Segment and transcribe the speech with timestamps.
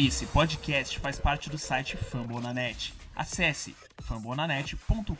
[0.00, 2.94] Esse podcast faz parte do site Fambonanet.
[3.16, 5.12] Acesse fambonanet.com.br.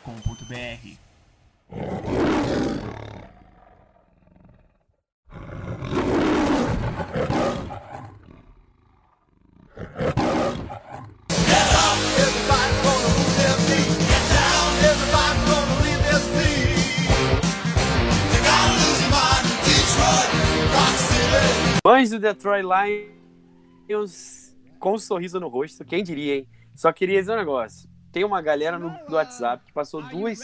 [21.83, 24.38] Fãs do Detroit Lions
[24.79, 26.47] com um sorriso no rosto, quem diria, hein?
[26.75, 27.89] Só queria dizer um negócio.
[28.11, 30.39] Tem uma galera no, do WhatsApp que passou duas.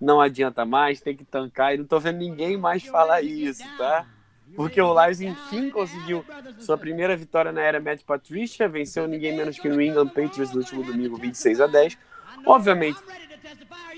[0.00, 1.74] Não adianta mais, tem que tancar.
[1.74, 4.06] E não tô vendo ninguém mais falar isso, tá?
[4.54, 6.24] Porque o Lions enfim conseguiu
[6.58, 10.52] sua primeira vitória na era Matt Patricia, venceu ninguém menos que o New England Patriots
[10.52, 11.98] no último domingo, 26 a 10.
[12.46, 12.98] Obviamente,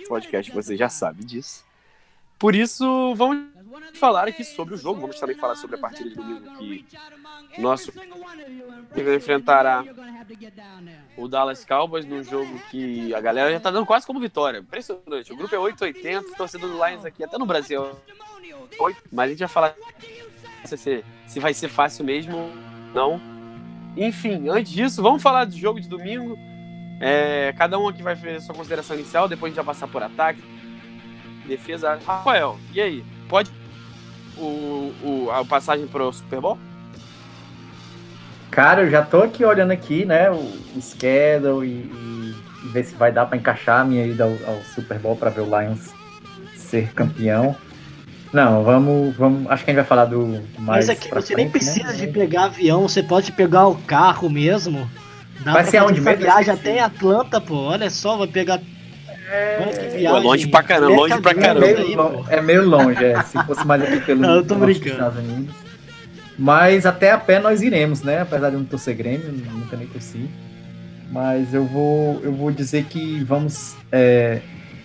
[0.08, 1.64] podcast você já sabe disso.
[2.38, 3.53] Por isso, vamos
[3.94, 5.00] falar aqui sobre o jogo.
[5.00, 6.86] Vamos também falar sobre a partida de domingo que
[7.58, 7.92] nosso
[8.96, 9.84] enfrentará
[11.16, 14.58] o Dallas Cowboys num jogo que a galera já tá dando quase como vitória.
[14.58, 15.32] Impressionante.
[15.32, 17.90] O grupo é 880, torcedor do Lions aqui, até no Brasil.
[18.78, 19.74] 8, mas a gente vai falar
[20.64, 22.50] se, se vai ser fácil mesmo
[22.94, 23.20] não.
[23.96, 26.36] Enfim, antes disso, vamos falar do jogo de domingo.
[27.00, 30.02] É, cada um aqui vai fazer sua consideração inicial, depois a gente vai passar por
[30.02, 30.42] ataque,
[31.46, 31.98] defesa.
[32.04, 33.04] Rafael, e aí?
[33.28, 33.50] Pode
[34.36, 36.58] o, o, a passagem pro Super Bowl?
[38.50, 42.94] Cara, eu já tô aqui olhando aqui, né, o, o schedule e, e, ver se
[42.94, 45.92] vai dar para encaixar a minha ida ao, ao Super Bowl para ver o Lions
[46.56, 47.56] ser campeão.
[48.32, 49.48] Não, vamos, vamos.
[49.48, 50.26] Acho que a gente vai falar do
[50.58, 50.86] mais.
[50.86, 51.98] Mas aqui pra você nem frente, precisa né?
[51.98, 54.90] de pegar avião, você pode pegar o carro mesmo.
[55.44, 56.16] Dá Vai pra ser essa mesmo?
[56.16, 57.54] viagem até em Atlanta, pô.
[57.54, 58.60] Olha só, vai pegar.
[59.24, 60.22] Pô, viagem.
[60.22, 61.66] longe pra caramba, longe pra É caramba.
[61.66, 62.02] aí, meio, pô.
[62.02, 63.22] lon- é meio longe, é.
[63.22, 64.90] Se fosse mais aqui pelo Não, eu tô brincando.
[64.90, 65.54] Estados Unidos.
[66.38, 68.20] Mas até a pé nós iremos, né?
[68.20, 70.28] Apesar de eu não torcer Grêmio, nunca nem torci.
[71.10, 74.40] Mas eu vou, eu vou dizer que vamos é,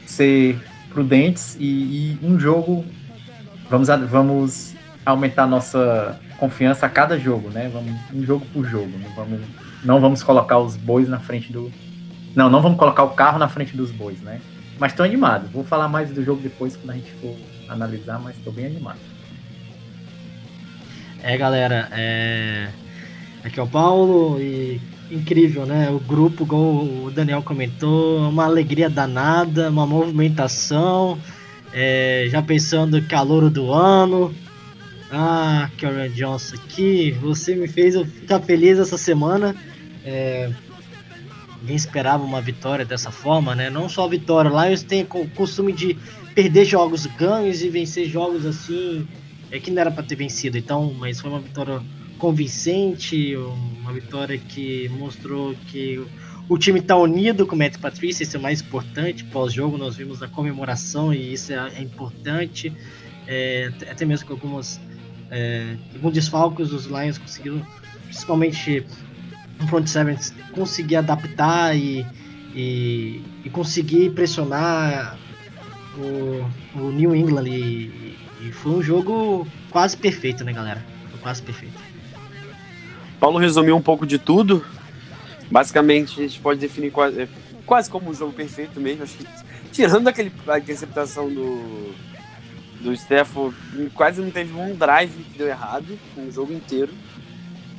[0.06, 0.58] ser
[0.94, 2.86] prudentes e, e um jogo.
[3.70, 4.76] Vamos, vamos
[5.06, 7.70] aumentar nossa confiança a cada jogo, né?
[7.74, 8.92] Vamos, um jogo por jogo.
[9.04, 9.40] Não vamos,
[9.84, 11.72] não vamos colocar os bois na frente do.
[12.36, 14.40] Não, não vamos colocar o carro na frente dos bois, né?
[14.80, 15.50] Mas tô animado.
[15.52, 17.36] Vou falar mais do jogo depois quando a gente for
[17.68, 19.00] analisar, mas tô bem animado.
[21.22, 22.70] É, galera, é...
[23.44, 24.80] aqui é o Paulo e
[25.12, 25.90] incrível, né?
[25.90, 31.18] O grupo, como o Daniel comentou, uma alegria danada, uma movimentação,
[31.74, 34.34] é, já pensando calor do ano.
[35.12, 39.56] Ah, Karen Johnson aqui, você me fez eu ficar feliz essa semana.
[40.06, 40.52] É,
[41.70, 43.70] ninguém esperava uma vitória dessa forma, né?
[43.70, 45.96] Não só a vitória, lá eles têm o costume de
[46.34, 49.08] perder jogos ganhos e vencer jogos assim
[49.52, 51.82] é que não era para ter vencido, então, mas foi uma vitória
[52.18, 56.04] convincente, uma vitória que mostrou que
[56.48, 59.24] o time está unido com o Matt Patrícia, isso é mais importante.
[59.24, 62.74] Pós-jogo, nós vimos a comemoração e isso é, é importante.
[63.28, 64.80] É, até mesmo com algumas
[65.32, 67.66] é, alguns desfalques, os Lions conseguiram,
[68.06, 68.86] principalmente
[69.68, 70.18] front seven,
[70.54, 72.06] conseguir adaptar e,
[72.54, 75.18] e, e conseguir pressionar
[75.98, 80.84] o, o New England e, e foi um jogo quase perfeito, né, galera?
[81.12, 81.80] Foi quase perfeito.
[83.20, 84.66] Paulo resumiu um pouco de tudo.
[85.52, 87.28] Basicamente, a gente pode definir quase, é,
[87.66, 89.04] quase como um jogo perfeito mesmo.
[89.04, 89.28] Acho que,
[89.72, 91.94] tirando aquele, a interceptação do,
[92.80, 93.54] do Steffo,
[93.94, 96.94] quase não teve um drive que deu errado no jogo inteiro.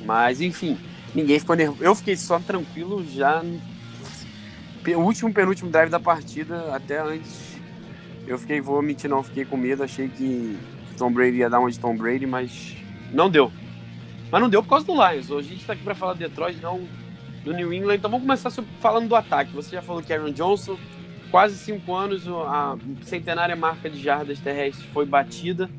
[0.05, 0.77] Mas, enfim,
[1.13, 1.83] ninguém ficou nervoso.
[1.83, 3.43] Eu fiquei só tranquilo já
[4.83, 7.51] pe- último, penúltimo drive da partida, até antes.
[8.27, 9.83] Eu fiquei, vou mentir, não, fiquei com medo.
[9.83, 10.57] Achei que
[10.97, 12.75] Tom Brady ia dar uma de Tom Brady, mas
[13.11, 13.51] não deu.
[14.31, 15.29] Mas não deu por causa do Lions.
[15.29, 16.81] Hoje a gente tá aqui pra falar do Detroit, não
[17.43, 17.95] do New England.
[17.95, 19.51] Então vamos começar falando do ataque.
[19.53, 20.77] Você já falou que Aaron Johnson,
[21.29, 25.69] quase cinco anos, o- a centenária marca de jardas terrestres foi batida.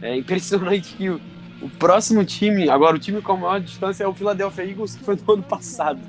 [0.00, 1.20] É impressionante que
[1.62, 5.04] o, próximo time, agora o time com a maior distância é o Philadelphia Eagles, que
[5.04, 6.00] foi do ano passado.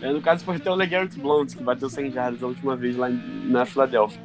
[0.00, 2.96] É, no caso foi até o LeGarrette Blount, que bateu 100 jardas a última vez
[2.96, 4.20] lá na Filadélfia.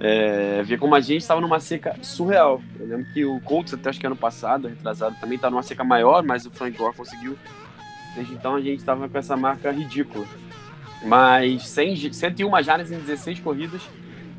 [0.00, 2.62] É, ver como a gente estava numa seca surreal.
[2.78, 5.82] Eu lembro que o Colts, até acho que ano passado, retrasado, também estava numa seca
[5.82, 7.36] maior, mas o Frank Gore conseguiu.
[8.14, 10.26] Desde então a gente estava com essa marca ridícula.
[11.04, 13.82] Mas 100, 101 jardas em 16 corridas.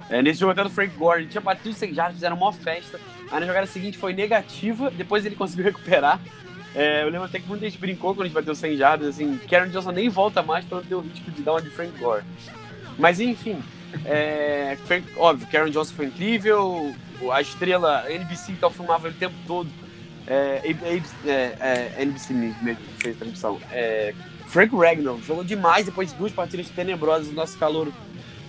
[0.10, 3.00] É, nesse jogo até do Frank Gore, ele tinha batido 100 jardas, fizeram uma festa.
[3.32, 6.20] Aí na jogada seguinte foi negativa, depois ele conseguiu recuperar.
[6.76, 9.40] É, eu lembro até que muita gente brincou quando a gente bateu 100 jardas, assim,
[9.50, 11.98] Karen Johnson nem volta mais para não ter o risco de dar uma de Frank
[11.98, 12.24] Gore.
[12.98, 13.60] Mas enfim,
[14.06, 16.94] é, Frank, óbvio, Karen Johnson foi incrível,
[17.32, 19.70] a estrela NBC que filmava ele o tempo todo
[20.28, 20.62] É,
[21.26, 23.60] é, é, NBC mesmo fez a transmissão.
[23.72, 24.14] É,
[24.48, 27.30] Frank Ragnall jogou demais depois de duas partidas tenebrosas.
[27.30, 27.92] O nosso calor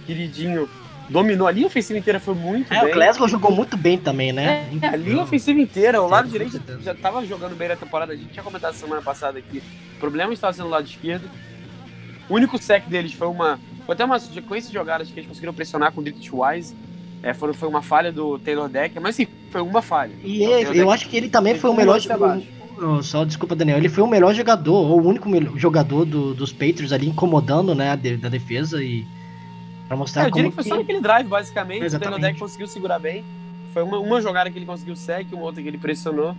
[0.06, 0.68] queridinho
[1.10, 1.46] dominou.
[1.46, 2.90] A linha ofensiva inteira foi muito É, bem.
[2.90, 4.68] o Glasgow jogou muito bem também, né?
[4.80, 8.12] É, a linha ofensiva inteira, o lado com direito já tava jogando bem na temporada.
[8.12, 9.62] A gente tinha comentado semana passada aqui.
[9.96, 11.28] O problema estava sendo o lado esquerdo.
[12.28, 13.58] O único sec deles foi uma.
[13.84, 16.74] Foi até uma sequência de jogadas que eles conseguiram pressionar com o Dietrich Wise.
[17.22, 20.12] É, foi, foi uma falha do Taylor Decker, mas sim, foi uma falha.
[20.24, 21.94] E Então, é- eu Decker acho que ele também foi o melhor.
[21.94, 22.46] lance abaixo.
[22.78, 23.76] o- o- Só desculpa, Daniel.
[23.76, 25.28] Ele foi o melhor jogador, ou o único
[25.58, 29.04] jogador do- dos Patriots ali incomodando, né, a de- da defesa e
[29.90, 31.78] pra mostrar É, eu diria que foi só naquele drive, basicamente.
[31.78, 32.20] O Taylor Exatamente.
[32.22, 33.24] Decker conseguiu segurar bem.
[33.72, 36.36] Foi uma, uma jogada que ele conseguiu sec, uma outra que ele pressionou.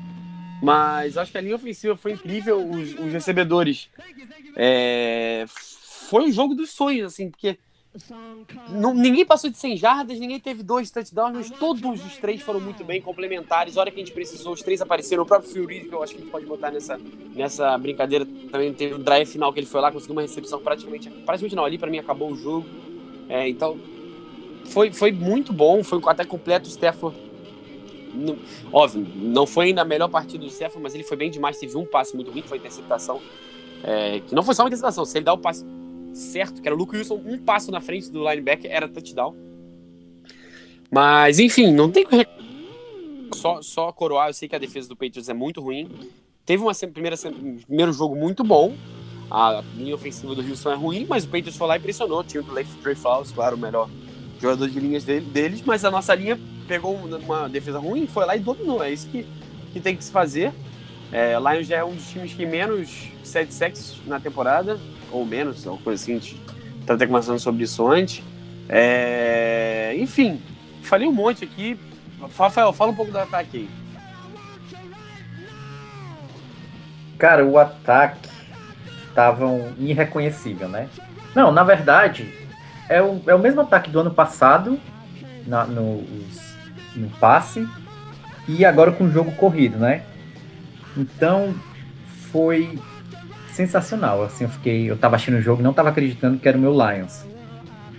[0.63, 2.65] Mas acho que a linha ofensiva foi incrível.
[2.65, 3.89] Os, os recebedores.
[4.56, 7.57] é, foi um jogo dos sonhos, assim, porque
[8.69, 12.62] não- ninguém passou de 100 jardas, ninguém teve dois touchdowns, mas todos os três foram
[12.62, 13.75] muito bem, complementares.
[13.77, 15.24] A hora que a gente precisou, os três apareceram.
[15.24, 16.97] O próprio Fury, que eu acho que a gente pode botar nessa,
[17.36, 21.09] nessa brincadeira, também teve o drive final que ele foi lá, conseguiu uma recepção praticamente.
[21.09, 22.65] Praticamente não, ali pra mim acabou o jogo.
[23.31, 23.80] É, então,
[24.66, 27.18] foi, foi muito bom, foi até completo o Stafford.
[28.74, 31.57] Óbvio, não foi ainda a melhor partida do Stafford, mas ele foi bem demais.
[31.57, 33.22] Teve um passe muito ruim, que foi interceptação.
[33.86, 35.66] É, que não foi só uma interceptação, se ele dá o passe
[36.13, 39.33] certo, que era o Luke Wilson, um passo na frente do linebacker, era touchdown.
[40.92, 42.06] Mas, enfim, não tem
[43.33, 44.28] só, só coroar.
[44.28, 45.89] Eu sei que a defesa do Patriots é muito ruim.
[46.45, 48.74] Teve um primeiro jogo muito bom.
[49.31, 52.22] A linha ofensiva do Houston é ruim, mas o Patriots foi lá e pressionou.
[52.22, 53.89] Tinha o Trey Flowers, claro, o melhor
[54.42, 56.38] jogador de linhas dele- deles, mas a nossa linha
[56.68, 58.83] pegou uma, defesa ruim, foi lá e dominou.
[58.83, 59.25] É isso que,
[59.72, 60.51] que tem que se fazer.
[61.13, 64.78] É, Lions já é um dos times que menos 7 sacks na temporada,
[65.10, 66.12] ou menos, alguma coisa assim.
[66.12, 66.36] A gente
[66.86, 68.22] tá até conversando sobre isso antes.
[68.68, 70.42] É, enfim,
[70.81, 71.80] falei um monte aqui.
[72.38, 73.69] Rafael, fala um pouco do ataque aí.
[77.18, 78.31] Cara, o ataque
[79.13, 80.87] tava um irreconhecível, né?
[81.35, 82.33] Não, na verdade,
[82.89, 84.79] é o, é o mesmo ataque do ano passado,
[85.47, 86.03] na- no,
[86.95, 87.67] no passe,
[88.47, 90.03] e agora com o jogo corrido, né?
[90.97, 91.53] Então,
[92.31, 92.77] foi
[93.53, 94.23] sensacional.
[94.23, 96.73] Assim, eu fiquei, eu tava assistindo o jogo não tava acreditando que era o meu
[96.73, 97.25] Lions.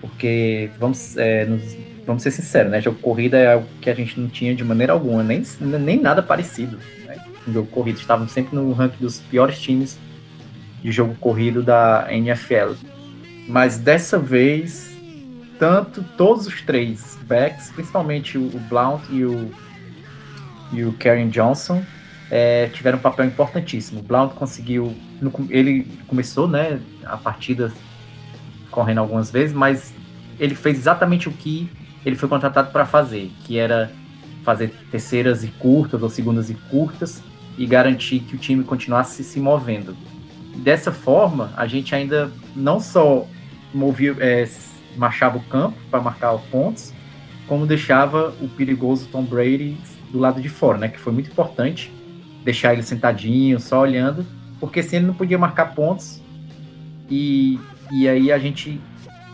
[0.01, 1.77] Porque, vamos, é, nos-
[2.07, 2.81] vamos ser sinceros, né?
[2.81, 6.23] Jogo corrida é algo que a gente não tinha de maneira alguma, nem, nem nada
[6.23, 6.79] parecido
[7.47, 7.99] no jogo corrido.
[7.99, 9.99] Estavam sempre no ranking dos piores times
[10.83, 12.75] de jogo corrido da NFL.
[13.49, 14.97] Mas dessa vez,
[15.59, 19.51] tanto todos os três backs, principalmente o, Blount e o,
[20.73, 21.83] e o Karen Johnson,
[22.31, 24.01] é, tiveram um papel importantíssimo.
[24.01, 24.95] O Blount conseguiu.
[25.21, 27.73] no ele começou né, a partida
[28.71, 29.95] correndo algumas vezes, mas
[30.41, 31.71] ele fez exatamente o que
[32.05, 33.93] ele foi contratado para fazer, que era
[34.43, 37.23] fazer terceiras e curtas ou segundas e curtas
[37.57, 39.97] e garantir que o time continuasse se movendo.
[40.57, 43.27] Dessa forma, a gente ainda não só
[43.73, 44.49] movia, é,
[44.97, 46.93] marchava o campo para marcar pontos,
[47.47, 49.77] como deixava o perigoso Tom Brady
[50.11, 50.89] do lado de fora, né?
[50.89, 51.93] Que foi muito importante
[52.45, 54.27] deixar ele sentadinho, só olhando,
[54.61, 56.23] porque assim ele não podia marcar pontos
[57.09, 57.59] e,
[57.91, 58.81] e aí a gente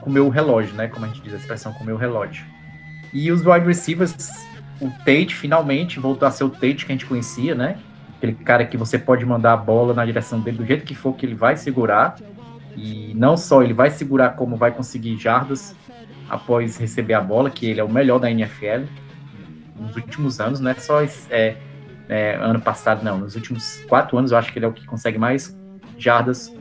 [0.00, 0.88] comeu o relógio, né?
[0.88, 2.44] Como a gente diz a expressão, comeu o relógio.
[3.12, 4.14] E os wide receivers,
[4.80, 7.78] o Tate finalmente voltou a ser o Tate que a gente conhecia, né?
[8.18, 11.14] Aquele cara que você pode mandar a bola na direção dele do jeito que for
[11.14, 12.16] que ele vai segurar.
[12.76, 15.74] E não só ele vai segurar, como vai conseguir jardas
[16.28, 18.84] após receber a bola, que ele é o melhor da NFL
[19.78, 21.00] nos últimos anos, não é só
[21.30, 21.56] é,
[22.08, 23.18] é, ano passado, não.
[23.18, 25.56] Nos últimos quatro anos, eu acho que ele é o que consegue mais
[25.96, 26.52] jardas.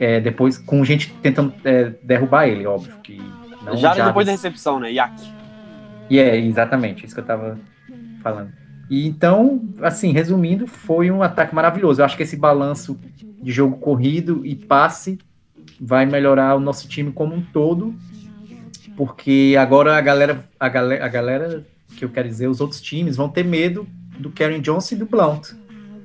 [0.00, 2.94] é, depois, com gente tentando é, derrubar ele, óbvio.
[3.02, 3.18] Que
[3.64, 4.92] Já jardas- depois da recepção, né?
[4.92, 5.14] Yak.
[6.10, 7.58] e é exatamente isso que eu tava
[8.22, 8.52] falando.
[8.88, 12.00] E então, assim, resumindo, foi um ataque maravilhoso.
[12.00, 12.98] Eu acho que esse balanço
[13.42, 15.18] de jogo corrido e passe
[15.80, 17.94] vai melhorar o nosso time como um todo,
[18.96, 21.66] porque agora a galera, a galera, a galera
[21.96, 23.86] que eu quero dizer, os outros times vão ter medo
[24.18, 25.52] do Karen Johnson e do Blount.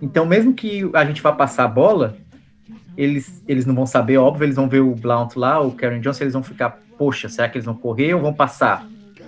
[0.02, 2.18] Então, mesmo que a gente vá passar a bola,
[2.98, 6.24] eles, eles não vão saber, óbvio, eles vão ver o Blount lá, o Karen Johnson,
[6.24, 8.86] eles vão ficar, poxa, será que eles vão correr ou vão passar?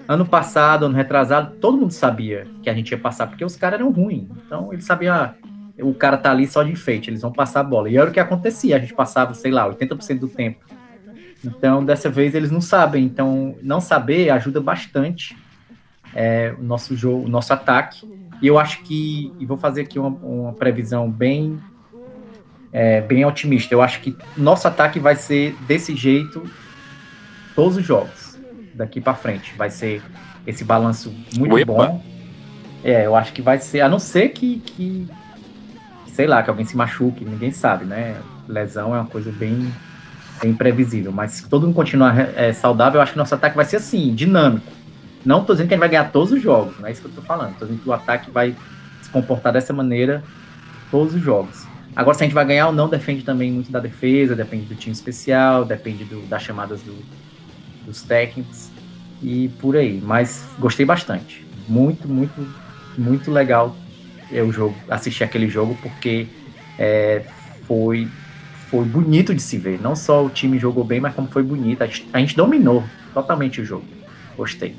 [0.08, 3.80] Ano passado, ano retrasado, todo mundo sabia que a gente ia passar, porque os caras
[3.80, 4.28] eram ruins.
[4.46, 5.34] Então, eles sabiam, ah,
[5.80, 7.90] o cara tá ali só de enfeite, eles vão passar a bola.
[7.90, 10.66] E era o que acontecia, a gente passava, sei lá, 80% do tempo.
[11.44, 13.06] Então, dessa vez, eles não sabem.
[13.06, 15.38] Então, não saber ajuda bastante
[16.14, 18.06] é, o nosso jogo, o nosso ataque.
[18.42, 21.58] E eu acho que, e vou fazer aqui uma, uma previsão bem,
[22.74, 23.74] é, bem otimista.
[23.74, 26.44] Eu acho que nosso ataque vai ser desse jeito
[27.56, 28.23] todos os jogos
[28.74, 29.54] daqui para frente.
[29.58, 30.02] Vai ser
[30.46, 31.74] esse balanço muito Uepa.
[31.74, 32.04] bom.
[32.84, 35.08] É, eu acho que vai ser, a não ser que, que
[36.08, 38.16] sei lá, que alguém se machuque, ninguém sabe, né?
[38.48, 39.72] Lesão é uma coisa bem,
[40.42, 43.66] bem imprevisível, mas se todo mundo continuar é, saudável, eu acho que nosso ataque vai
[43.66, 44.72] ser assim, dinâmico.
[45.26, 47.08] Não tô dizendo que a gente vai ganhar todos os jogos, não é isso que
[47.08, 47.58] eu tô falando.
[47.58, 48.54] Tô dizendo que o ataque vai
[49.02, 50.22] se comportar dessa maneira
[50.92, 51.66] todos os jogos.
[51.96, 54.76] Agora, se a gente vai ganhar ou não, depende também muito da defesa, depende do
[54.76, 56.94] time especial, depende do, das chamadas do,
[57.86, 58.70] dos técnicos
[59.22, 60.02] e por aí.
[60.04, 61.46] Mas gostei bastante.
[61.68, 62.48] Muito, muito,
[62.98, 63.76] muito legal
[64.42, 66.28] o jogo, assistir aquele jogo, porque
[66.80, 67.24] é,
[67.68, 68.08] foi,
[68.70, 69.80] foi bonito de se ver.
[69.80, 71.84] Não só o time jogou bem, mas como foi bonito.
[71.84, 73.86] A gente, a gente dominou totalmente o jogo.
[74.36, 74.76] Gostei.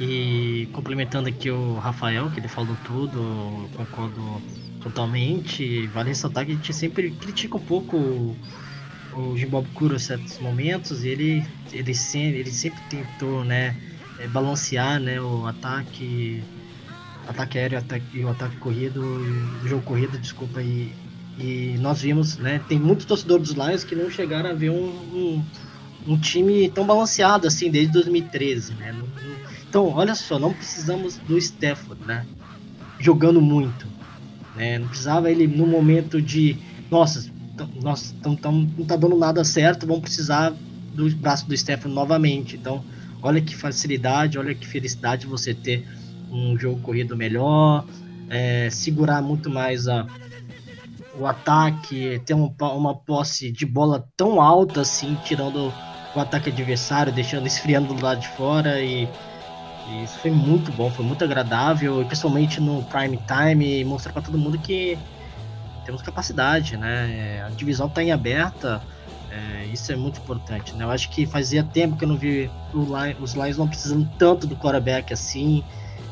[0.00, 4.42] E complementando aqui o Rafael, que ele falou tudo, concordo
[4.82, 5.86] totalmente.
[5.88, 8.36] Vale ressaltar que a gente sempre critica um pouco
[9.16, 11.04] o, o Jimbabukuro em certos momentos.
[11.04, 13.76] Ele, ele, sempre, ele sempre tentou né,
[14.18, 16.42] é, balancear né, o ataque,
[17.26, 19.00] ataque aéreo e o ataque corrido,
[19.62, 20.62] o jogo corrido, desculpa.
[20.62, 20.92] E,
[21.38, 24.86] e nós vimos, né, tem muitos torcedores dos Lions que não chegaram a ver um,
[24.86, 25.44] um,
[26.06, 28.94] um time tão balanceado assim desde 2013, né?
[29.68, 32.24] Então, olha só, não precisamos do Stafford, né?
[33.00, 33.86] Jogando muito.
[34.54, 34.78] Né?
[34.78, 36.56] Não precisava ele no momento de.
[36.90, 37.28] Nossa,
[38.22, 40.52] tão, tão, não tá dando nada certo, vamos precisar
[40.94, 42.56] do braço do Stafford novamente.
[42.56, 42.84] Então,
[43.22, 45.86] olha que facilidade, olha que felicidade você ter
[46.30, 47.84] um jogo corrido melhor,
[48.28, 50.06] é, segurar muito mais a,
[51.18, 55.72] o ataque, ter um, uma posse de bola tão alta assim, tirando
[56.14, 59.08] o ataque adversário, deixando esfriando do lado de fora e
[60.02, 64.58] isso foi muito bom, foi muito agradável, principalmente no prime time, mostrar para todo mundo
[64.58, 64.98] que
[65.84, 67.44] temos capacidade, né?
[67.46, 68.82] A divisão está em aberta,
[69.30, 70.84] é, isso é muito importante, né?
[70.84, 74.46] Eu acho que fazia tempo que eu não vi Lion, os Lions não precisando tanto
[74.46, 75.64] do quarterback assim.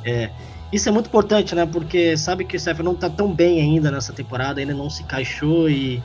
[0.05, 0.31] É,
[0.73, 1.65] isso é muito importante, né?
[1.65, 5.03] Porque sabe que o Stephen não está tão bem ainda nessa temporada, ainda não se
[5.03, 6.03] encaixou e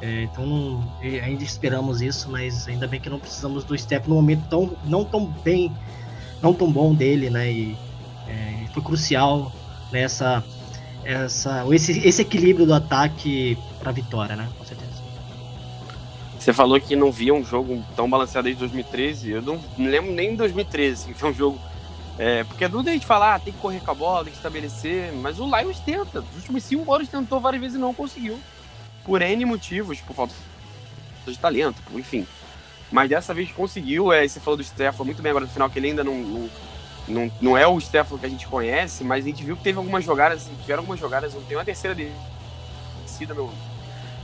[0.00, 4.46] é, então ainda esperamos isso, mas ainda bem que não precisamos do Steph no momento
[4.48, 5.72] tão não tão bem
[6.42, 7.50] não tão bom dele, né?
[7.50, 7.76] E
[8.28, 9.50] é, foi crucial
[9.90, 10.44] nessa
[11.06, 14.48] essa esse, esse equilíbrio do ataque para vitória, né?
[14.58, 14.96] Com certeza.
[16.38, 19.30] Você falou que não via um jogo tão balanceado desde 2013.
[19.30, 21.60] Eu não me lembro nem de 2013, assim, que foi um jogo.
[22.18, 24.32] É, porque é dúvida a gente falar, ah, tem que correr com a bola, tem
[24.32, 25.12] que estabelecer.
[25.14, 26.20] Mas o Lions tenta.
[26.20, 28.38] Nos últimos cinco anos tentou várias vezes e não conseguiu.
[29.04, 30.34] Por N motivos, por falta
[31.26, 32.26] de talento, enfim.
[32.90, 34.12] Mas dessa vez conseguiu.
[34.12, 36.48] É, você falou do Stefano muito bem agora no final, que ele ainda não, não,
[37.08, 39.78] não, não é o Stefano que a gente conhece, mas a gente viu que teve
[39.78, 41.94] algumas jogadas, tiveram algumas jogadas, tem uma terceira
[43.04, 43.52] descida no.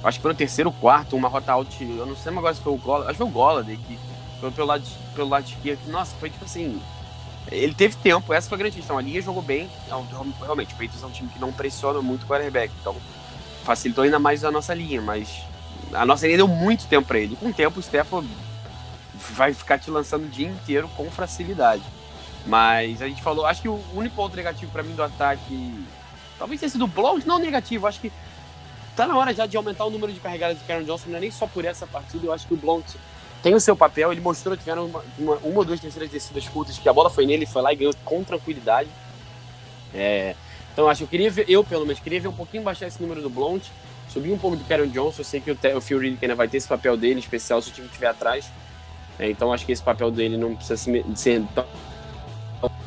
[0.03, 1.83] Acho que foi no terceiro quarto, uma rota out.
[1.83, 3.05] Eu não sei agora se foi o Gola.
[3.05, 3.99] Acho que foi o Gola que
[4.41, 4.85] foi pelo lado,
[5.15, 5.81] pelo lado esquerdo.
[5.89, 6.81] Nossa, foi tipo assim.
[7.51, 8.99] Ele teve tempo, essa foi a grande questão.
[8.99, 9.69] A linha jogou bem.
[10.41, 12.73] Realmente, o Patriots é um time que não pressiona muito o quarterback.
[12.81, 12.97] Então,
[13.65, 15.43] facilitou ainda mais a nossa linha, mas
[15.93, 17.37] a nossa linha deu muito tempo para ele.
[17.37, 18.29] Com o tempo, o Stefano
[19.35, 21.83] vai ficar te lançando o dia inteiro com facilidade.
[22.47, 25.87] Mas a gente falou, acho que o único ponto negativo para mim do ataque,
[26.39, 28.13] talvez tenha sido o Blount, não negativo, acho que
[28.97, 31.21] tá na hora já de aumentar o número de carregadas do Karen Johnson, não é
[31.21, 32.85] nem só por essa partida, eu acho que o Blount
[33.43, 36.47] tem o seu papel, ele mostrou que tiveram uma, uma, uma ou duas terceiras descidas
[36.49, 38.89] curtas, que a bola foi nele, foi lá e ganhou com tranquilidade.
[39.95, 40.35] É,
[40.73, 43.01] então acho que eu queria ver, eu pelo menos, queria ver um pouquinho baixar esse
[43.01, 43.65] número do Blount,
[44.09, 46.49] subir um pouco do Karen Johnson, eu sei que o, o Phil Reed ainda vai
[46.49, 48.51] ter esse papel dele, especial se o time estiver atrás,
[49.19, 50.77] é, então acho que esse papel dele não precisa
[51.15, 51.67] ser tão.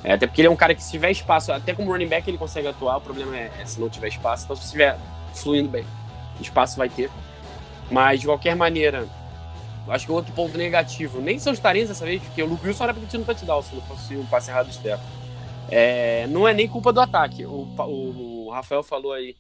[0.04, 2.30] É, até porque ele é um cara que se tiver espaço, até como running back
[2.30, 4.46] ele consegue atuar, o problema é, é se não tiver espaço.
[4.46, 4.98] Então se estiver
[5.34, 5.86] fluindo bem,
[6.40, 7.10] espaço vai ter.
[7.90, 9.08] Mas de qualquer maneira,
[9.88, 12.84] acho que outro ponto negativo, nem são os tarentos dessa vez, porque o Luke Wilson
[12.84, 15.02] era repetindo no touchdown, se não fosse um passe errado do Stefan.
[15.70, 17.46] É, não é nem culpa do ataque.
[17.46, 19.36] O, o, o, Rafael falou aí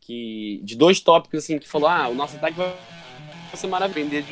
[0.00, 2.74] que de dois tópicos assim que falou: ah, o nosso ataque vai
[3.54, 4.26] ser maravilhoso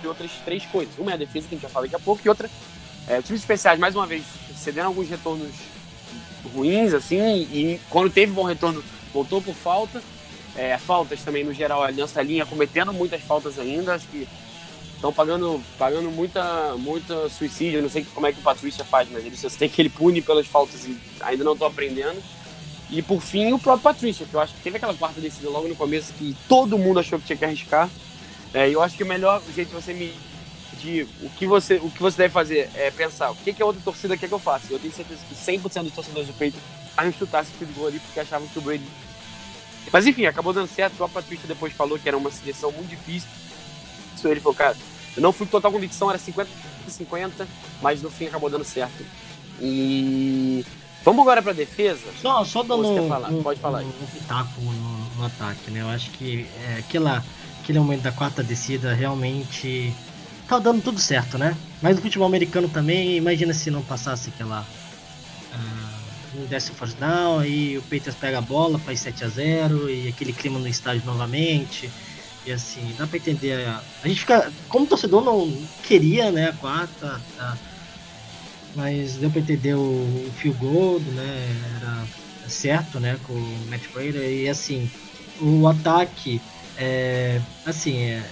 [0.00, 0.98] de outras três coisas.
[0.98, 2.50] Uma é a defesa, que a gente vai falar daqui a pouco, e outra
[3.08, 4.24] é times especiais, mais uma vez,
[4.56, 5.52] cedendo alguns retornos
[6.54, 7.18] ruins, assim,
[7.52, 8.82] e quando teve bom retorno,
[9.12, 10.02] voltou por falta.
[10.56, 14.26] É, faltas também, no geral, a Aliança Linha cometendo muitas faltas ainda, acho que
[14.94, 17.82] estão pagando, pagando muita, muita suicídio.
[17.82, 20.46] Não sei como é que o Patrícia faz, mas ele, tem que ele pune pelas
[20.46, 22.22] faltas e ainda não estou aprendendo.
[22.90, 25.68] E por fim, o próprio Patrícia, que eu acho que teve aquela quarta decisão logo
[25.68, 27.90] no começo que todo mundo achou que tinha que arriscar.
[28.54, 29.92] É, eu acho que o melhor jeito de você
[30.76, 33.66] medir o que você, o que você deve fazer é pensar o que, que a
[33.66, 34.66] outra torcida quer que eu faça.
[34.70, 36.58] Eu tenho certeza que 100% dos torcedores do Peito
[37.02, 38.84] iam chutar esse field goal ali porque achavam que o Brady.
[39.92, 41.02] Mas enfim, acabou dando certo.
[41.02, 43.28] O Patrícia depois falou que era uma seleção muito difícil.
[44.24, 44.76] Ele falou, cara,
[45.16, 46.50] eu não fui com total convicção, era 50
[46.88, 47.48] 50,
[47.82, 49.04] mas no fim acabou dando certo.
[49.60, 50.64] E
[51.04, 52.02] Vamos agora pra defesa?
[52.20, 53.30] Só, só dando um, falar?
[53.30, 55.80] um- Pode falar um, um pitaco no, no ataque, né?
[55.82, 57.24] Eu acho que é, aquela,
[57.62, 59.94] aquele momento da quarta descida realmente
[60.48, 61.56] tá dando tudo certo, né?
[61.82, 64.66] Mas no futebol americano também, imagina se não passasse aquela.
[65.52, 65.96] ah,
[66.36, 70.08] um décimo first down, aí o Peters pega a bola, faz 7 a 0 e
[70.08, 71.90] aquele clima no estádio novamente.
[72.44, 73.66] E assim, dá pra entender.
[73.66, 74.52] A, a gente fica.
[74.68, 75.50] Como torcedor não
[75.82, 77.56] queria, né, a quarta, tá?
[78.76, 80.54] mas deu pra entender o, o fio
[81.14, 81.56] né?
[81.76, 82.06] Era
[82.46, 83.18] certo, né?
[83.26, 84.42] Com o Matt Prater.
[84.42, 84.88] E assim,
[85.40, 86.40] o ataque,
[86.76, 88.22] é, assim, é,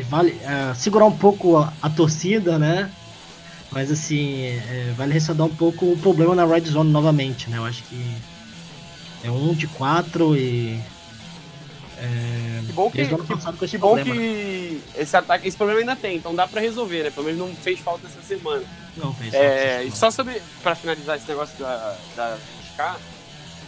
[0.00, 2.90] vale é, segurar um pouco a, a torcida, né?
[3.70, 7.58] Mas assim, é, vale ressaltar um pouco o problema na Red Zone novamente, né?
[7.58, 8.16] Eu acho que
[9.24, 10.80] é um de quatro e.
[11.98, 14.04] É, Que bom que, que, passado com esse que bom né?
[14.04, 17.10] que esse ataque, esse problema ainda tem, então dá pra resolver, né?
[17.10, 18.64] Pelo menos não fez falta essa semana.
[18.96, 22.38] Não, fez É, falta, e só sobre, pra finalizar esse negócio da, da
[22.72, 22.98] arriscar,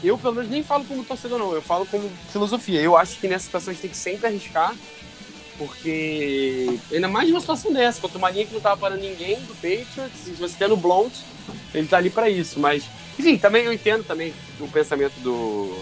[0.02, 2.80] eu pelo menos nem falo como torcedor não, eu falo como filosofia.
[2.80, 4.74] Eu acho que nessa situação a gente tem que sempre arriscar,
[5.58, 9.54] porque ainda mais numa situação dessa, contra uma linha que não tava parando ninguém do
[9.54, 11.12] Patriots, você tendo o Blount,
[11.74, 12.84] ele tá ali pra isso, mas
[13.18, 15.76] enfim, também eu entendo também o pensamento do,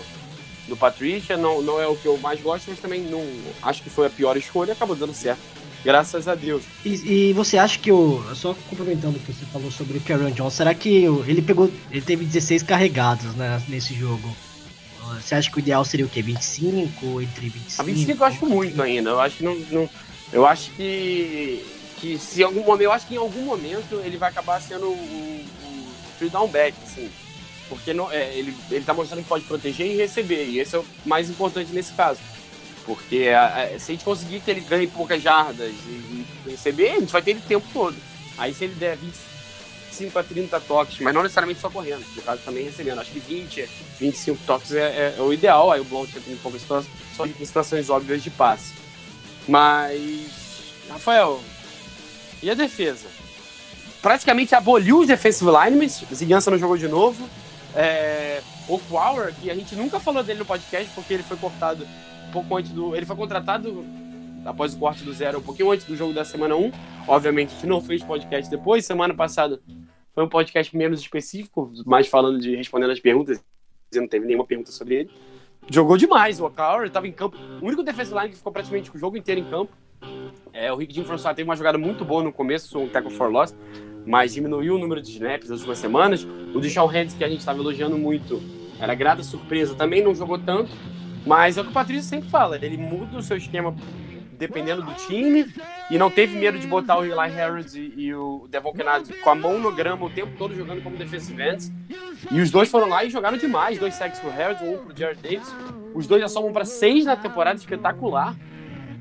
[0.69, 3.25] do Patricia, não, não é o que eu mais gosto, mas também não
[3.62, 5.41] acho que foi a pior escolha, acabou dando certo.
[5.85, 6.62] Graças a Deus.
[6.85, 8.23] E, e você acha que o.
[8.37, 11.69] Só complementando o que você falou sobre o Karen Johnson, será que ele pegou.
[11.91, 14.33] Ele teve 16 carregados né, nesse jogo?
[15.21, 16.23] Você acha que o ideal seria o quê?
[16.23, 17.21] 25?
[17.21, 17.80] Entre 25?
[17.80, 19.11] A 25 eu acho muito ainda.
[19.11, 19.54] Eu acho que não.
[19.71, 19.90] não-
[20.32, 21.64] eu acho que.
[22.00, 22.82] Que se algum momento.
[22.82, 25.44] Eu acho que em algum momento ele vai acabar sendo o,
[26.18, 27.11] three down back, assim.
[27.68, 30.47] Porque não, é, ele, ele tá mostrando que pode proteger e receber.
[30.47, 32.21] E esse é o mais importante nesse caso.
[32.85, 35.90] Porque a- a- se a gente conseguir que ele ganhe poucas jardas e,
[36.47, 37.97] e receber, a gente vai ter ele o tempo todo.
[38.37, 39.16] Aí se ele der 25
[40.18, 43.00] a 30 toques, mas não necessariamente só correndo, no caso também recebendo.
[43.00, 43.68] Acho que 20,
[44.00, 45.70] 25 toques é, é- é o ideal.
[45.70, 48.72] Aí o Blount entra em situações, só em situações óbvias de passe.
[49.49, 51.40] Mas, Rafael,
[52.42, 53.06] e a defesa?
[54.00, 57.28] Praticamente aboliu os defensive linemen, Ziguiança não jogou de novo.
[57.75, 61.86] É, o Power, que a gente nunca falou dele no podcast, porque ele foi cortado
[62.28, 62.95] um pouco antes do.
[62.97, 63.84] Ele foi contratado
[64.45, 66.73] após o corte do zero, um pouquinho antes do jogo da semana 1.
[67.06, 68.84] Obviamente, a gente não fez podcast depois.
[68.84, 69.60] Semana passada
[70.14, 73.42] foi um podcast menos específico, mais falando de respondendo as perguntas.
[73.94, 75.10] Não teve nenhuma pergunta sobre ele.
[75.70, 77.36] Jogou demais, o O'Connor estava em campo.
[77.60, 79.72] O único defensive line que ficou praticamente o jogo inteiro em campo.
[80.52, 83.30] É, o Rick Jim François teve uma jogada muito boa no começo, um tackle for
[83.30, 83.54] loss,
[84.04, 86.25] mas diminuiu o número de snaps nas últimas semanas.
[86.25, 88.42] O Deshaun Hands, que a gente estava elogiando muito,
[88.80, 90.70] era grata surpresa, também não jogou tanto.
[91.25, 93.75] Mas é o que o Patrício sempre fala, ele muda o seu esquema
[94.43, 95.47] dependendo do time
[95.89, 99.31] e não teve medo de botar o Eli Harris e, e o Devon Kennedy com
[99.31, 101.73] a mão no grama o tempo todo jogando como defensive ends.
[102.28, 105.21] E os dois foram lá e jogaram demais, dois sacks pro Harris, um pro Jared
[105.23, 105.55] Davis.
[105.95, 108.35] Os dois já somam para seis na temporada, espetacular.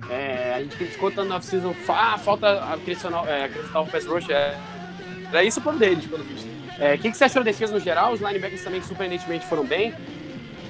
[0.09, 4.29] É, a gente criticou tanto no off-season, ah, falta acrescentar, é, acrescentar o pass rush.
[4.29, 4.55] É,
[5.31, 6.47] era isso o plano deles, pelo visto.
[6.77, 8.13] É, O que, que você achou da defesa no geral?
[8.13, 9.91] Os linebackers também surpreendentemente foram bem.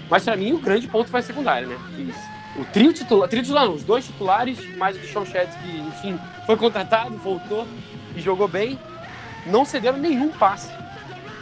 [0.10, 1.78] Mas pra mim o grande ponto foi a secundária, né?
[1.96, 2.14] Que
[2.58, 6.20] o trio titular, trio titular não, os dois titulares, mais o Deshaun Sheds, que enfim,
[6.46, 7.66] foi contratado, voltou
[8.16, 8.78] e jogou bem,
[9.46, 10.72] não cederam nenhum passe.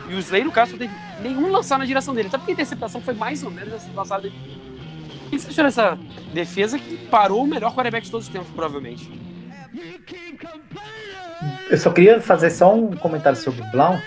[0.07, 2.27] E o Slay, no caso, não teve nenhum lançar na direção dele.
[2.27, 4.35] Até porque a interceptação foi mais ou menos essa lançada dele.
[5.27, 5.99] O que você achou dessa
[6.33, 9.11] defesa que parou o melhor quarterback de todos os tempos, provavelmente?
[11.69, 14.01] Eu só queria fazer só um comentário sobre o Blount,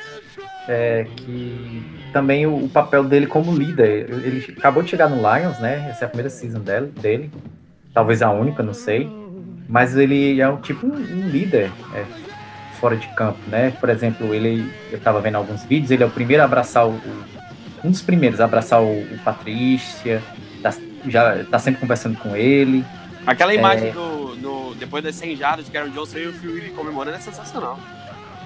[0.68, 4.08] é, que também o, o papel dele como líder.
[4.10, 5.88] Ele acabou de chegar no Lions, né?
[5.90, 7.30] Essa é a primeira season dele, dele
[7.94, 9.10] talvez a única, não sei.
[9.68, 12.04] Mas ele é um tipo um, um líder é,
[12.78, 13.70] fora de campo, né?
[13.80, 17.00] Por exemplo, ele, eu estava vendo alguns vídeos, ele é o primeiro a abraçar o,
[17.84, 20.22] um dos primeiros a abraçar o, o Patrícia,
[20.62, 20.72] tá,
[21.08, 22.84] já tá sempre conversando com ele.
[23.26, 23.56] Aquela É.
[23.56, 27.20] imagem do, no- depois das 100 jardas de Karen Johnson e o Phil comemorando é
[27.20, 27.78] sensacional.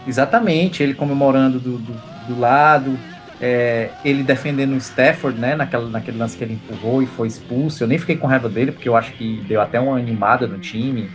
[0.07, 1.93] Exatamente, ele comemorando do, do,
[2.29, 2.97] do lado,
[3.41, 7.83] é, ele defendendo o Stafford, né, naquela, naquele lance que ele empurrou e foi expulso.
[7.85, 10.59] Eu nem fiquei com raiva dele, porque eu acho que deu até uma animada no
[10.59, 11.11] time,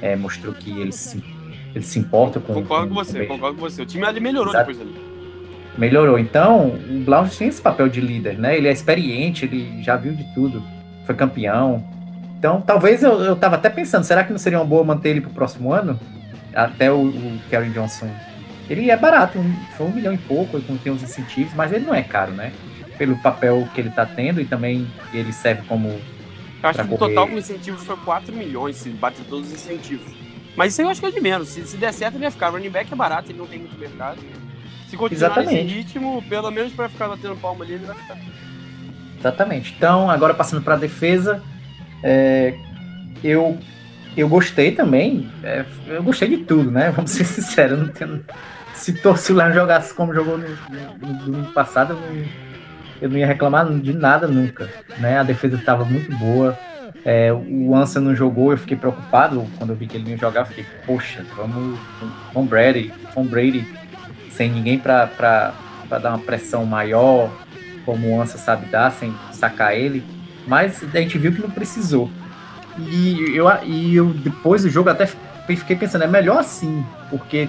[0.00, 1.22] é, mostrou que ele se,
[1.74, 3.82] ele se importa com Concordo com com- você, com- concordo com você.
[3.82, 4.70] O time ali melhorou Exato.
[4.72, 5.06] depois dali.
[5.76, 6.18] Melhorou.
[6.18, 8.56] Então, o Blount tem esse papel de líder, né?
[8.56, 10.62] Ele é experiente, ele já viu de tudo,
[11.04, 11.84] foi campeão.
[12.38, 15.20] Então, talvez eu, eu tava até pensando, será que não seria uma boa manter ele
[15.20, 15.98] pro próximo ano?
[16.54, 17.38] Até o, o
[17.74, 18.08] Johnson.
[18.68, 19.38] Ele é barato,
[19.76, 22.52] foi um milhão e pouco, não tem os incentivos, mas ele não é caro, né?
[22.98, 25.88] Pelo papel que ele tá tendo e também ele serve como.
[25.88, 30.06] Eu acho que o total com incentivos foi 4 milhões, se bater todos os incentivos.
[30.56, 31.48] Mas isso aí eu acho que é de menos.
[31.48, 32.48] Se, se der certo, ele vai ficar.
[32.48, 34.18] Running back é barato, ele não tem muito mercado.
[34.88, 35.64] Se continuar Exatamente.
[35.64, 38.16] nesse ritmo, pelo menos pra ficar batendo palma ali, ele vai ficar.
[39.18, 39.74] Exatamente.
[39.76, 41.42] Então, agora passando para a defesa,
[42.02, 42.54] é,
[43.22, 43.58] eu,
[44.16, 45.30] eu gostei também.
[45.42, 46.90] é, eu gostei de tudo, né?
[46.96, 47.78] Vamos ser sinceros.
[47.78, 48.24] Não tenho,
[48.76, 52.24] se Torce Leão jogasse como jogou no domingo passado, eu não,
[53.00, 54.68] eu não ia reclamar de nada nunca.
[54.98, 55.18] Né?
[55.18, 56.56] A defesa estava muito boa.
[57.04, 60.18] É, o Ansa não jogou, eu fiquei preocupado quando eu vi que ele não ia
[60.18, 60.40] jogar.
[60.40, 61.78] Eu fiquei, poxa, vamos
[62.32, 63.66] com Brady, com Brady,
[64.30, 65.52] sem ninguém para
[65.88, 67.30] dar uma pressão maior,
[67.84, 70.04] como o Ansa sabe dar, sem sacar ele.
[70.46, 72.10] Mas a gente viu que não precisou.
[72.78, 75.08] E eu, e eu depois do jogo até
[75.46, 77.48] fiquei pensando, é melhor assim, porque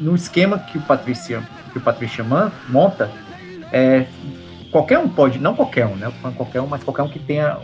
[0.00, 2.24] no esquema que o Patrícia, que o Patrícia
[2.68, 3.10] monta,
[3.72, 4.06] é,
[4.70, 6.12] qualquer um pode, não qualquer um, né?
[6.36, 7.58] Qualquer um, mas qualquer um que tenha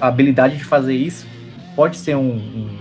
[0.00, 1.26] a habilidade de fazer isso
[1.76, 2.78] pode ser um, um,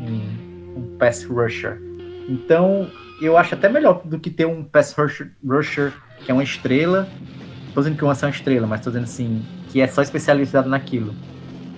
[0.00, 1.80] um, um pass rusher.
[2.28, 2.88] Então,
[3.20, 5.92] eu acho até melhor do que ter um pass rusher, rusher
[6.24, 7.08] que é uma estrela.
[7.74, 10.00] Tô dizendo que o Ansa é uma estrela, mas tô dizendo assim, que é só
[10.00, 11.14] especializado naquilo.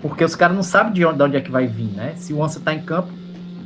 [0.02, 2.14] Porque os caras não sabem de onde, de onde é que vai vir, né?
[2.16, 3.08] Se o Ansa tá em campo,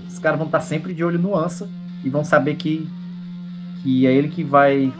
[0.08, 1.68] os caras vão estar sempre de olho no Ansa
[2.04, 2.88] e vão saber que,
[3.82, 4.92] que é ele que vai,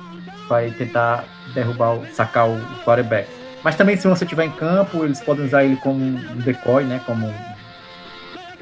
[0.48, 3.28] vai tentar derrubar, sacar o, quarterback.
[3.62, 7.00] Mas também se Ansa estiver em campo, eles podem usar ele como um decoy, né?
[7.04, 7.50] Como um-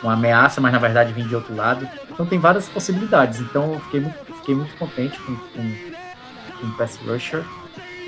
[0.02, 1.88] uma ameaça, mas na verdade vem de outro lado.
[2.10, 3.40] Então tem várias possibilidades.
[3.40, 5.74] Então eu fiquei muito, fiquei muito contente com, com,
[6.60, 7.42] com o Pass Rusher.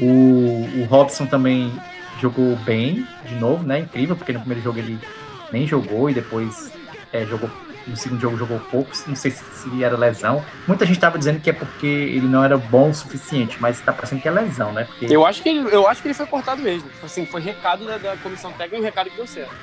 [0.00, 1.72] O, o Robson também
[2.20, 3.80] jogou bem, de novo, né?
[3.80, 4.98] Incrível, porque no primeiro jogo ele
[5.52, 6.72] nem jogou e depois
[7.12, 7.50] é, jogou.
[7.86, 10.44] No segundo jogo jogou pouco, não sei se, se era lesão.
[10.66, 13.92] Muita gente estava dizendo que é porque ele não era bom o suficiente, mas tá
[13.92, 14.84] parecendo que é lesão, né?
[14.84, 16.88] Porque Eu acho que ele, eu acho que ele foi cortado mesmo.
[17.02, 19.54] Assim, foi recado da, da comissão técnica e um recado que deu certo.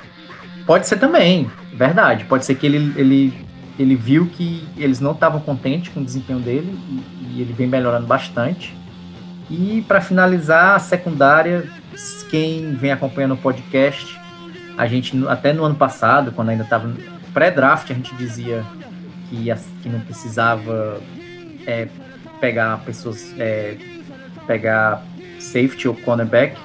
[0.66, 2.26] Pode ser também, verdade.
[2.26, 3.48] Pode ser que ele, ele,
[3.80, 7.68] ele viu que eles não estavam contentes com o desempenho dele e, e ele vem
[7.68, 8.76] melhorando bastante.
[9.50, 11.70] E para finalizar, a secundária,
[12.30, 14.20] quem vem acompanhando o podcast,
[14.78, 16.94] a gente até no ano passado, quando ainda estava
[17.38, 18.66] pré-draft, a gente dizia
[19.30, 21.00] que, as- que não precisava
[21.68, 21.88] é,
[22.42, 23.76] pegar pessoas, é,
[24.48, 25.04] pegar
[25.40, 26.58] safety ou cornerback.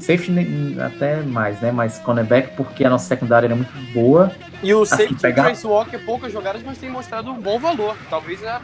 [0.00, 1.70] Safety até mais, né?
[1.72, 4.32] Mas cornerback porque a nossa secundária era muito boa.
[4.62, 7.96] E o Assim, safety pegar- Trace Walker, poucas jogadas, mas tem mostrado um bom valor.
[8.08, 8.60] Talvez a.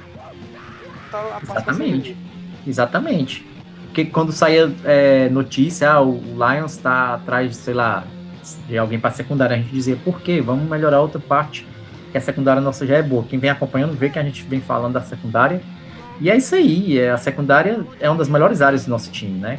[1.11, 2.17] tá- a Exatamente.
[2.67, 3.47] Exatamente.
[3.87, 8.05] Porque quando saía é, notícia, ah, o Lions tá atrás, sei lá,
[8.69, 10.41] de alguém para secundária, a gente dizia, por quê?
[10.41, 11.67] Vamos melhorar outra parte,
[12.13, 13.25] que a secundária nossa já é boa.
[13.25, 15.61] Quem vem acompanhando vê que a gente vem falando da secundária.
[16.21, 19.39] E é isso aí, é, a secundária é uma das melhores áreas do nosso time,
[19.39, 19.59] né?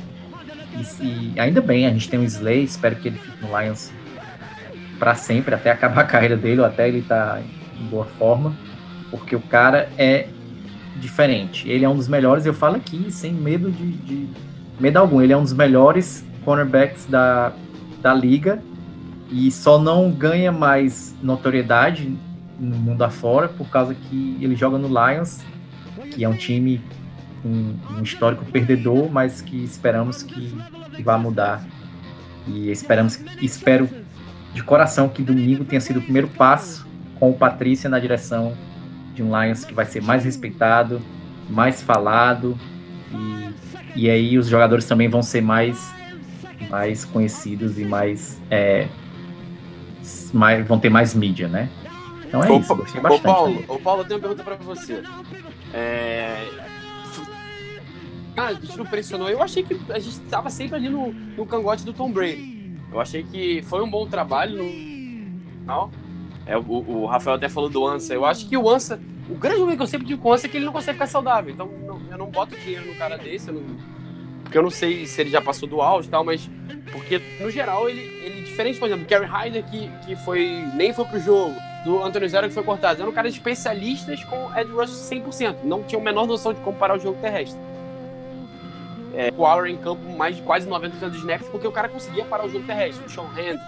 [1.02, 3.92] E, ainda bem, a gente tem o Slay, espero que ele fique no Lions
[5.00, 7.42] para sempre, até acabar a carreira dele, ou até ele tá
[7.80, 8.56] em boa forma,
[9.12, 10.28] porque o cara é
[10.96, 11.70] diferente.
[11.70, 14.30] Ele é um dos melhores, eu falo aqui, sem medo de, de
[14.80, 15.22] medo algum.
[15.22, 17.52] Ele é um dos melhores cornerbacks da,
[18.02, 18.62] da liga
[19.30, 22.16] e só não ganha mais notoriedade
[22.60, 25.44] no mundo afora por causa que ele joga no Lions,
[26.12, 26.82] que é um time
[27.42, 30.56] com um histórico perdedor, mas que esperamos que,
[30.96, 31.66] que vá mudar.
[32.48, 33.90] E esperamos, espero
[34.54, 36.88] de coração que domingo tenha sido o primeiro passo
[37.20, 38.56] com o Patrícia na direção
[39.14, 41.02] de um Lions que vai ser mais respeitado,
[41.50, 42.58] mais falado
[43.12, 45.94] e, e aí os jogadores também vão ser mais
[46.70, 48.88] mais conhecidos e mais, é,
[50.34, 51.70] mais vão ter mais mídia, né?
[52.28, 53.24] Então é Ô, isso, gostei Ô, bastante.
[53.24, 55.02] Paulo, ô, Paulo, eu tenho uma pergunta pra você.
[55.74, 56.48] É...
[58.38, 59.30] Ah, a gente não pressionou.
[59.30, 62.76] Eu achei que a gente estava sempre ali no, no cangote do Tom Brady.
[62.92, 64.70] Eu achei que foi um bom trabalho no
[65.60, 65.92] final.
[66.46, 68.14] É, o, o Rafael até falou do Ansa.
[68.14, 70.48] Eu acho que o Ansa, o grande problema que eu sempre digo com o Ansa
[70.48, 71.54] é que ele não consegue ficar saudável.
[71.54, 73.48] Então não- eu não boto dinheiro no cara desse.
[73.48, 73.95] eu não-
[74.56, 76.50] porque eu não sei se ele já passou do auge e tal, mas.
[76.90, 80.94] Porque, no geral, ele, ele diferente, por exemplo, do Kerry Hyder, que, que foi, nem
[80.94, 83.02] foi pro jogo, do Antônio Zero, que foi cortado.
[83.02, 85.58] Eram caras especialistas com Ed Rush 100%.
[85.66, 87.60] Não tinham a menor noção de comparar o jogo terrestre.
[89.14, 92.24] É, o Auer em campo mais de quase 90% dos snaps, porque o cara conseguia
[92.24, 93.60] parar o jogo terrestre, o Sean Hand.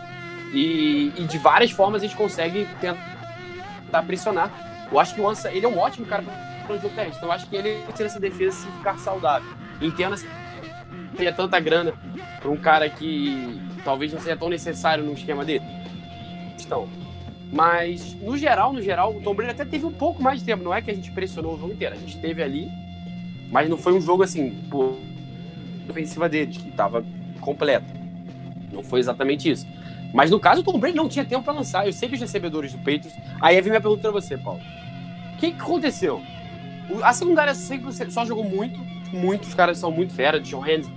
[0.53, 4.49] E, e de várias formas a gente consegue tentar pressionar.
[4.89, 6.23] Eu acho que o Ansa, ele é um ótimo cara
[6.65, 7.17] para o jogo terrestre.
[7.17, 9.49] Então eu acho que ele tira essa defesa se ficar saudável.
[9.81, 10.15] Entenda
[11.17, 11.93] teria tanta grana
[12.39, 15.65] para um cara que talvez não seja tão necessário no esquema dele.
[16.59, 16.87] Então,
[17.51, 20.63] mas no geral, no geral, o Tom Brady até teve um pouco mais de tempo.
[20.63, 22.69] Não é que a gente pressionou o jogo inteiro, a gente teve ali,
[23.49, 24.97] mas não foi um jogo assim, por
[25.89, 27.03] ofensiva deles, que estava
[27.39, 27.87] completa.
[28.71, 29.65] Não foi exatamente isso.
[30.13, 31.85] Mas no caso, o Tom Brady não tinha tempo para lançar.
[31.85, 33.13] Eu sei que os recebedores do Patriots.
[33.41, 34.61] Aí vem minha pergunta para você, Paulo.
[35.33, 36.21] O que, que aconteceu?
[37.03, 38.79] A secundária sempre só jogou muito,
[39.11, 40.89] muito, os caras são muito fera, John Hands.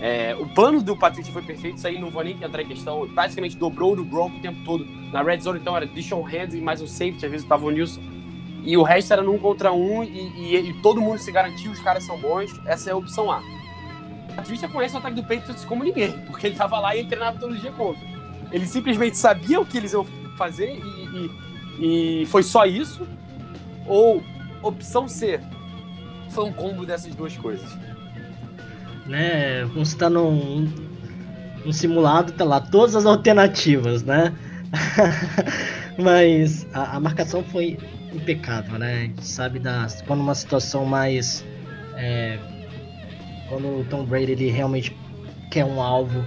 [0.00, 3.08] É, o plano do Patrick foi perfeito, isso aí não vou nem entrar em questão.
[3.08, 4.86] Praticamente dobrou do Gronk o tempo todo.
[5.12, 8.00] Na red zone, então, era Dishon Hands e mais um safety, às vezes o Nilson.
[8.64, 10.08] E o resto era num contra um e,
[10.54, 12.50] e- e todo mundo se garantiu, os caras são bons.
[12.66, 13.42] Essa é a opção A.
[14.60, 17.38] Já conhece o ataque do Patriots como ninguém, porque ele tava lá e ele treinava
[17.38, 18.00] todo dia contra.
[18.52, 20.04] Ele simplesmente sabia o que eles iam
[20.36, 21.30] fazer e,
[21.80, 23.06] e- e foi só isso.
[23.86, 24.22] Ou
[24.62, 25.40] opção C,
[26.30, 27.68] foi um combo dessas duas coisas.
[29.08, 29.64] Né?
[29.74, 30.70] Você tá num,
[31.64, 34.34] num simulado, tá lá todas as alternativas, né?
[35.98, 37.78] Mas a, a marcação foi
[38.12, 38.94] impecável, né?
[38.94, 41.44] A gente sabe das, quando uma situação mais.
[41.96, 42.38] é,
[43.48, 44.94] quando o Tom Brady ele realmente
[45.50, 46.24] quer um alvo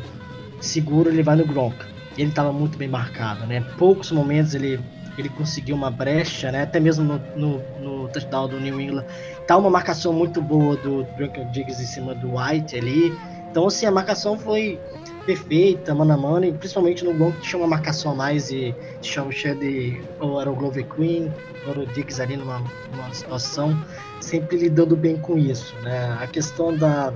[0.60, 1.76] seguro, ele vai no Gronk.
[2.18, 3.62] Ele estava muito bem marcado, né?
[3.78, 4.80] Poucos momentos ele,
[5.18, 6.64] ele conseguiu uma brecha, né?
[6.64, 9.06] Até mesmo no, no, no touchdown do New England
[9.52, 13.14] tá uma marcação muito boa do Duncan Diggs em cima do White ali.
[13.50, 14.80] Então, assim, a marcação foi
[15.26, 18.74] perfeita, mano a mano, e principalmente no gol que tinha uma marcação a mais e
[19.02, 21.30] tinha o Shed ou era o Glover Queen,
[21.68, 22.64] ou o Diggs ali numa,
[22.96, 23.78] numa situação,
[24.22, 26.18] sempre lidando bem com isso, né?
[26.22, 27.14] A questão da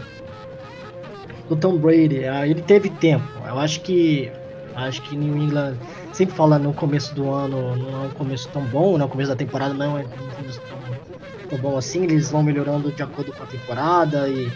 [1.47, 3.25] do Tom Brady, ah, ele teve tempo.
[3.47, 4.29] Eu acho que
[4.75, 5.77] acho que New England
[6.11, 9.05] sempre fala no começo do ano, não é um começo tão bom, né?
[9.05, 10.94] O começo da temporada não é um começo tão
[11.47, 14.51] tão bom assim, eles vão melhorando de acordo com a temporada e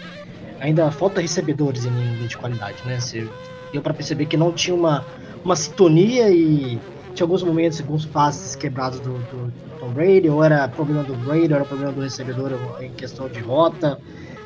[0.60, 3.00] ainda falta recebedores em nível de qualidade, né?
[3.00, 3.28] Você
[3.72, 5.04] deu para perceber que não tinha uma,
[5.44, 6.78] uma sintonia e
[7.14, 11.48] tinha alguns momentos, alguns passes quebrados do, do Tom Brady, ou era problema do Brady,
[11.48, 13.98] ou era problema do recebedor em questão de rota.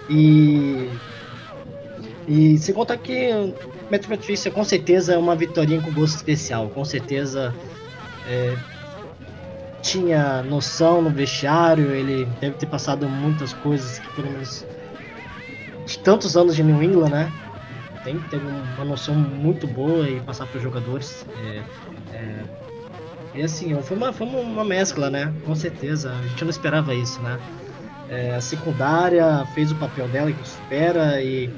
[0.09, 0.89] E.
[2.27, 3.31] E sem contar que
[3.91, 7.55] Metro Patrícia com certeza é uma vitória com gosto especial, com certeza
[8.27, 8.57] é,
[9.85, 14.65] tinha noção no vestiário, ele deve ter passado muitas coisas que pelo menos
[15.87, 17.33] de tantos anos de New England, né?
[18.03, 21.25] Tem que ter uma noção muito boa e passar para os jogadores.
[21.37, 21.65] É,
[22.17, 22.45] é,
[23.35, 25.35] e assim, foi uma, foi uma mescla, né?
[25.45, 26.11] Com certeza.
[26.19, 27.39] A gente não esperava isso, né?
[28.09, 31.51] É, a secundária fez o papel dela que espera e.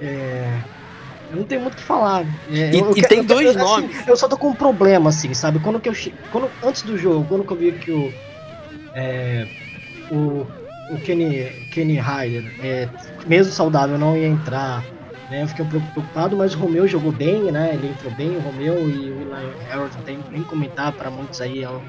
[0.00, 0.71] É,
[1.36, 2.26] não tenho muito o que falar.
[2.48, 4.06] É, E- eu- eu e quero- tem eu- dois eu- assim, nomes.
[4.06, 5.60] eu só tô com um problema, assim, sabe?
[5.60, 5.92] Quando que eu
[6.30, 8.14] quando Antes do jogo, quando que eu vi que o.
[8.94, 9.48] É,
[10.10, 10.46] o,
[10.88, 12.90] o Kenny, Kenny Hyder, é,
[13.26, 14.86] mesmo saudável, não ia entrar.
[15.28, 15.42] Né?
[15.42, 17.74] Eu fiquei um pouco preocupado, mas o Romeu jogou bem, né?
[17.74, 21.40] Ele entrou bem, o Romeu e o Eli Harold não tem nem comentar para muitos
[21.40, 21.62] aí.
[21.62, 21.84] É um,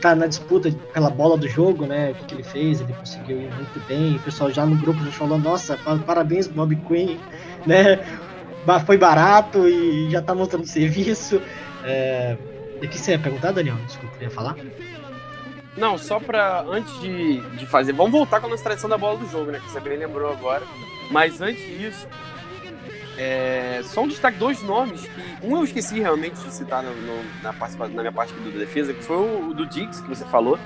[0.00, 2.10] tá na disputa pela bola do jogo, né?
[2.12, 4.18] O que, que ele fez, ele conseguiu ir muito bem.
[4.18, 7.20] O pessoal já no grupo já falou, nossa, pa- parabéns, Bob Quinn,
[7.66, 8.04] né?
[8.86, 11.40] Foi barato e já tá mostrando serviço.
[11.84, 12.36] É...
[12.82, 13.76] O que você ia perguntar, Daniel?
[13.86, 14.56] Desculpa, eu ia falar?
[15.76, 16.64] Não, só pra.
[16.68, 17.92] Antes de, de fazer.
[17.92, 19.60] Vamos voltar com a nossa tradição da bola do jogo, né?
[19.64, 20.64] Que você bem lembrou agora.
[21.10, 22.06] Mas antes disso.
[23.16, 25.46] É, só um destaque, dois nomes que.
[25.46, 28.92] Um eu esqueci realmente de citar no, no- na, participa- na minha parte do defesa,
[28.92, 30.58] que foi o, o do Diggs, que você falou.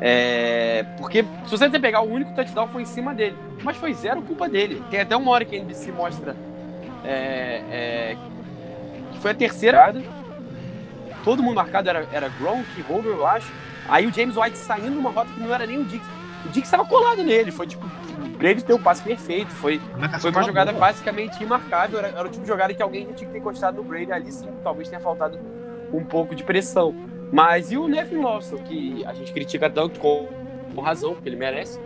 [0.00, 3.36] É, porque se você pegar o único touchdown foi em cima dele.
[3.62, 4.82] Mas foi zero culpa dele.
[4.90, 6.36] Tem até uma hora que a NBC mostra.
[7.06, 8.16] É, é,
[9.12, 9.94] que foi a terceira.
[11.24, 13.50] Todo mundo marcado era, era Gronk, Homer, eu acho.
[13.88, 16.08] Aí o James White saindo numa rota que não era nem o Diggs.
[16.44, 17.50] O Diggs estava colado nele.
[17.50, 17.84] Foi tipo.
[17.86, 19.50] O Brady deu o passe perfeito.
[19.52, 19.80] Foi,
[20.20, 21.98] foi uma jogada basicamente imarcável.
[21.98, 24.30] Era, era o tipo de jogada que alguém tinha que ter encostado no Brady ali
[24.30, 24.48] sim.
[24.62, 25.38] Talvez tenha faltado
[25.92, 26.94] um pouco de pressão.
[27.32, 30.28] Mas e o Nevin Lawson, que a gente critica tanto com,
[30.74, 31.80] com razão, porque ele merece.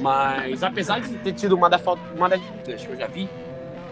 [0.00, 3.28] Mas apesar de ter tido uma, da, falta- uma das que eu já vi,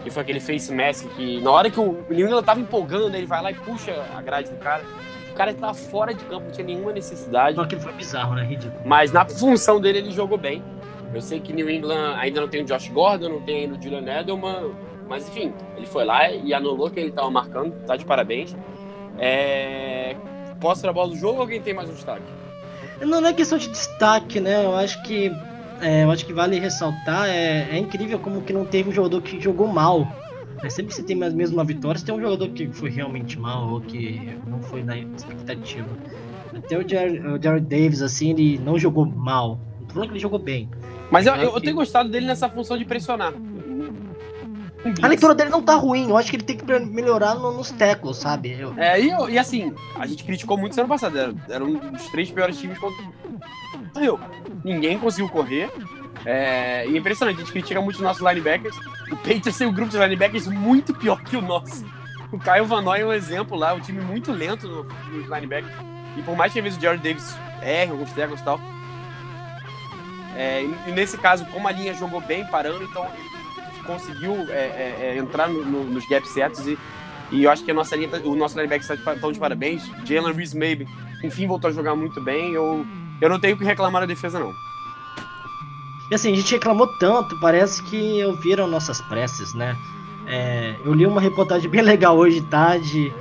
[0.03, 3.25] que foi aquele face mask que na hora que o New England tava empolgando, ele
[3.25, 4.83] vai lá e puxa a grade do cara.
[5.31, 7.55] O cara tava fora de campo, não tinha nenhuma necessidade.
[7.55, 8.43] Só que foi bizarro, né?
[8.43, 8.81] Ridículo.
[8.85, 10.63] Mas na função dele, ele jogou bem.
[11.13, 13.81] Eu sei que New England ainda não tem o Josh Gordon, não tem ainda o
[13.81, 14.71] Julian Edelman,
[15.07, 18.55] mas enfim, ele foi lá e anulou quem ele tava marcando, tá de parabéns.
[19.17, 20.15] É...
[20.59, 22.21] Posso a bola do jogo ou alguém tem mais um destaque?
[23.01, 24.65] Não, não é questão de destaque, né?
[24.65, 25.31] Eu acho que
[25.81, 29.21] é, eu acho que vale ressaltar é, é incrível como que não teve um jogador
[29.21, 30.07] que jogou mal.
[30.61, 30.69] né?
[30.69, 33.69] Sempre que você tem mesmo uma vitória, você tem um jogador que foi realmente mal
[33.69, 35.87] ou que não foi na expectativa.
[36.55, 39.59] Até o Jared, o Jared Davis, assim, ele não jogou mal.
[39.79, 40.69] Não tô falando que ele jogou bem.
[41.11, 43.33] Mas eu, Eu eu, tenho gostado dele nessa função de pressionar.
[45.01, 47.69] A leitura dele não tá ruim, eu acho que ele tem que melhorar no- nos
[47.71, 48.51] tackles, sabe?
[48.59, 51.17] Eu- É, e, e assim, a gente criticou muito ano passado.
[51.17, 53.03] Era, era um dos três piores times contra
[54.01, 54.17] eu.
[54.63, 55.69] Ninguém conseguiu correr.
[56.25, 58.75] É, e é impressionante, a gente critica muito os nossos linebackers.
[59.11, 61.85] O Patriots tem um grupo de linebackers muito pior que o nosso.
[62.31, 65.73] O Caio Van Noy é um exemplo lá, um time muito lento no- nos linebackers.
[66.17, 68.59] E por mais que às vezes o Jared Davis erre alguns tackles e tal,
[70.37, 73.38] É, e, e nesse caso, como a linha jogou bem parando, então ele
[73.89, 76.77] conseguiu é, é, é, entrar no- no- nos gaps certos e,
[77.31, 79.83] e eu acho que a nossa linha, tá- o nosso linebacker está de, de parabéns.
[80.05, 80.87] Jalen Reese Maybe,
[81.23, 82.53] enfim, voltou a jogar muito bem.
[82.53, 82.85] Eu,
[83.19, 84.53] eu não tenho que reclamar da defesa, não.
[86.11, 89.75] E assim, a gente reclamou tanto, parece que ouviram nossas preces, né?
[90.25, 93.13] É, eu li uma reportagem bem legal hoje de tarde,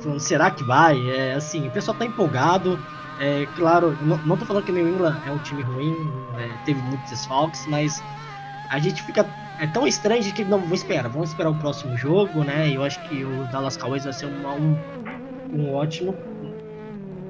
[0.00, 1.10] falando, será que vai?
[1.10, 2.78] É, assim, o pessoal tá empolgado.
[3.18, 5.96] É, claro, não, não tô falando que o New England é um time ruim,
[6.36, 8.00] é, teve muitos desfalques, mas
[8.70, 9.24] a gente fica.
[9.58, 12.70] É tão estranho que não, vamos esperar, vamos esperar o próximo jogo, né?
[12.70, 14.82] Eu acho que o Dallas Cowboys vai ser uma- um,
[15.50, 16.24] um ótimo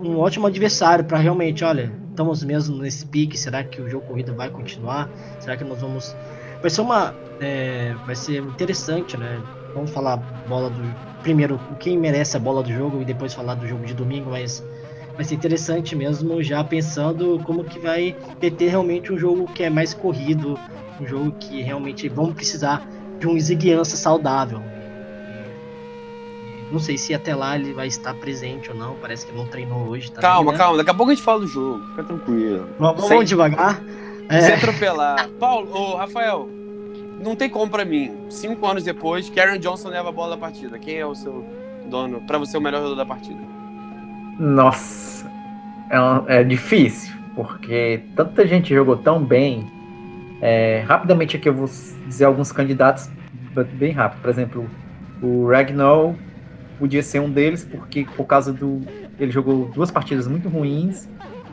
[0.01, 4.35] um ótimo adversário para realmente, olha, estamos mesmo nesse pique, será que o jogo corrido
[4.35, 5.13] vai continuar?
[5.39, 6.17] Será que nós vamos
[6.61, 9.47] vai ser uma é, vai ser interessante, né?
[9.73, 10.83] Vamos falar bola do
[11.23, 14.67] primeiro quem merece a bola do jogo e depois falar do jogo de domingo, mas
[15.17, 19.71] vai ser interessante mesmo já pensando como que vai ter realmente um jogo que é
[19.71, 20.59] mais corrido,
[21.01, 22.87] um jogo que realmente vamos precisar
[23.19, 24.63] de um Ziguiança saudável.
[26.71, 28.97] Não sei se até lá ele vai estar presente ou não.
[28.97, 30.09] Parece que não treinou hoje.
[30.11, 30.59] Também, calma, né?
[30.59, 30.77] calma.
[30.79, 31.85] Daqui a pouco a gente fala do jogo.
[31.91, 32.69] Fica tranquilo.
[32.79, 33.81] Vamos, Sem- devagar.
[34.29, 35.29] É, Sem atropelar.
[35.39, 36.49] Paulo, ô, Rafael,
[37.23, 38.13] não tem como pra mim.
[38.29, 40.77] Cinco anos depois, Karen Johnson leva a bola da partida.
[40.79, 41.47] Quem é o seu
[41.89, 42.21] dono?
[42.23, 43.56] Pra você, o melhor jogador da partida?
[44.39, 45.31] Nossa,
[46.29, 49.67] é, é difícil, porque tanta gente jogou tão bem.
[50.43, 51.71] É, rapidamente aqui eu vou
[52.07, 53.09] dizer alguns candidatos
[53.79, 54.21] bem rápido.
[54.21, 54.71] Por exemplo,
[55.23, 56.15] o Ragnall
[56.79, 58.83] podia ser um deles, porque por causa do.
[59.19, 61.09] Ele jogou duas partidas muito ruins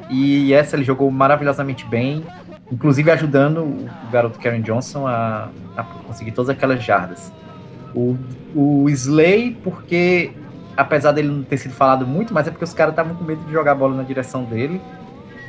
[0.09, 2.25] e essa ele jogou maravilhosamente bem,
[2.69, 7.31] inclusive ajudando o garoto Karen Johnson a, a conseguir todas aquelas jardas.
[7.95, 8.17] O,
[8.53, 10.31] o Slay, porque
[10.75, 13.43] apesar dele não ter sido falado muito, mas é porque os caras estavam com medo
[13.45, 14.81] de jogar a bola na direção dele.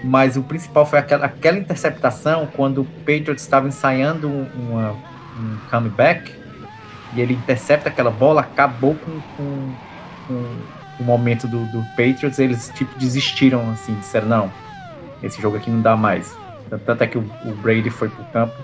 [0.02, 5.56] Mas o principal foi aquela, aquela interceptação quando o Patriots estava ensaiando um, uma- um
[5.70, 6.30] comeback
[7.14, 9.74] e ele intercepta aquela bola, acabou com, com-
[10.28, 10.56] com
[11.00, 12.38] o momento do, do Patriots.
[12.38, 14.52] Eles tipo desistiram assim, disseram não,
[15.22, 16.36] esse jogo aqui não dá mais.
[16.84, 18.54] Tanto, é que o, o Brady foi pro campo,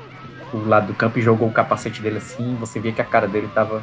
[0.51, 2.55] pro lado do campo e jogou o capacete dele assim.
[2.61, 3.83] Você via que a cara dele estava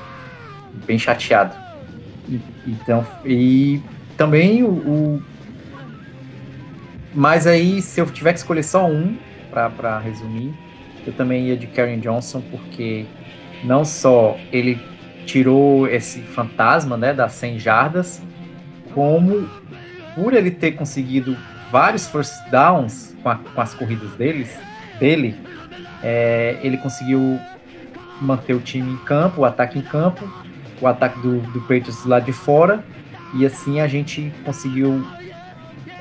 [0.85, 1.55] bem chateado.
[2.67, 3.79] Então, e
[4.17, 5.21] também o, o-
[7.13, 9.15] Mas aí, se eu tiver que escolher só um,
[9.49, 10.53] pra resumir,
[11.05, 13.05] eu também ia de Karen Johnson, porque
[13.63, 14.77] não só ele
[15.25, 18.21] tirou esse fantasma né, das 100 jardas,
[18.93, 19.47] como
[20.15, 21.35] por ele ter conseguido
[21.71, 24.55] vários first downs com, a- com as corridas deles,
[24.99, 25.35] dele,
[26.03, 27.39] é, ele conseguiu
[28.21, 30.27] manter o time em campo, o ataque em campo,
[30.81, 32.83] o ataque do, do Patriots lado de fora,
[33.33, 35.05] e assim a gente conseguiu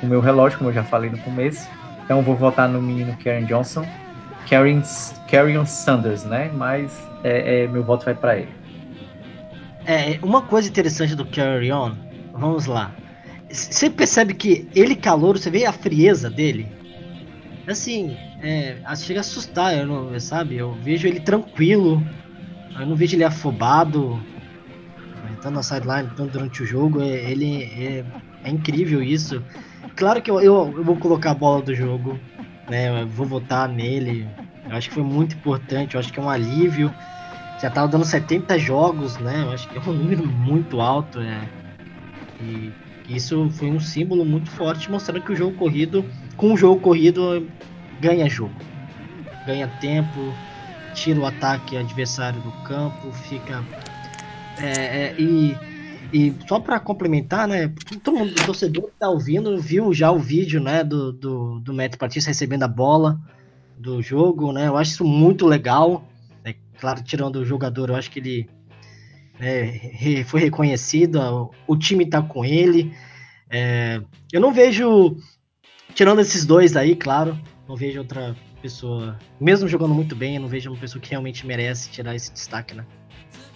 [0.02, 1.68] o meu relógio, como eu já falei no começo.
[2.04, 3.86] Então vou votar no menino Karen Johnson,
[4.48, 4.82] Karen,
[5.28, 6.50] Karen Sanders, né?
[6.54, 8.48] Mas é, é, meu voto vai para ele.
[9.84, 11.94] É, uma coisa interessante do Carry On,
[12.32, 12.92] vamos lá.
[13.48, 16.66] Você percebe que ele calouro, você vê a frieza dele?
[17.66, 20.56] Assim, é, chega a assustar, eu não, sabe?
[20.56, 22.02] Eu vejo ele tranquilo,
[22.78, 24.20] eu não vejo ele afobado,
[25.46, 27.00] tanto na sideline, tanto durante o jogo.
[27.02, 28.06] é- ele é,
[28.44, 29.44] é incrível isso.
[29.94, 32.22] Claro que eu, eu, eu vou colocar a bola do jogo,
[32.68, 33.04] né?
[33.06, 34.34] Vou votar nele.
[34.68, 36.94] Eu acho que foi muito importante, eu acho que é um alívio
[37.60, 39.42] já tava dando 70 jogos, né?
[39.44, 41.50] Eu acho que é um número muito alto, né?
[42.40, 42.74] E
[43.08, 47.52] isso foi um símbolo muito forte, mostrando que o jogo corrido, com o jogo corrido,
[47.98, 48.62] ganha jogo.
[49.44, 50.36] Ganha tempo,
[50.92, 53.66] tira o ataque adversário do campo, fica.
[54.58, 55.56] É, é, e,
[56.12, 57.72] e só para complementar, né?
[58.02, 60.82] Todo mundo, torcedor que tá ouvindo, viu já o vídeo, né?
[60.82, 61.72] Do, do, do
[62.26, 63.18] recebendo a bola
[63.78, 64.68] do jogo, né?
[64.68, 66.08] Eu acho isso muito legal.
[66.44, 66.54] né?
[66.80, 68.48] Claro, tirando o jogador, eu acho que ele
[69.38, 71.20] né, foi reconhecido,
[71.66, 72.94] o- time tá com ele.
[73.50, 74.00] É,
[74.32, 75.16] eu não vejo,
[75.94, 77.38] tirando esses dois aí, claro,
[77.68, 81.46] não vejo outra pessoa, mesmo jogando muito bem, eu não vejo uma pessoa que realmente
[81.46, 82.84] merece tirar esse destaque, né?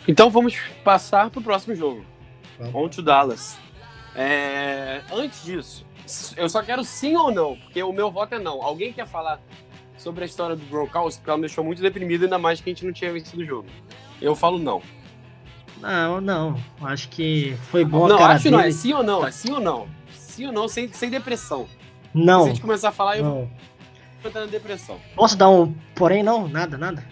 [0.08, 2.04] Então vamos passar pro próximo jogo.
[2.74, 3.58] On to Dallas.
[4.14, 5.86] É, Antes disso,
[6.36, 8.62] eu só quero sim ou não, porque o meu voto é não.
[8.62, 9.40] Alguém quer falar
[9.96, 11.20] sobre a história do Gronkowski?
[11.20, 13.46] Porque ela me deixou muito deprimido, ainda mais que a gente não tinha vencido o
[13.46, 13.68] jogo.
[14.20, 14.82] Eu falo não.
[15.80, 18.56] Não, não, acho que foi bom não, a cara acho dele.
[18.56, 18.62] não.
[18.64, 19.26] É sim ou não.
[19.26, 19.88] É sim ou não.
[20.12, 21.66] Sim ou não, sem, sem depressão.
[22.12, 23.34] Não, Se a gente começar a falar, eu vou
[24.22, 24.28] não.
[24.28, 25.00] entrar na depressão.
[25.14, 26.46] Posso dar um porém não?
[26.48, 27.02] Nada, nada.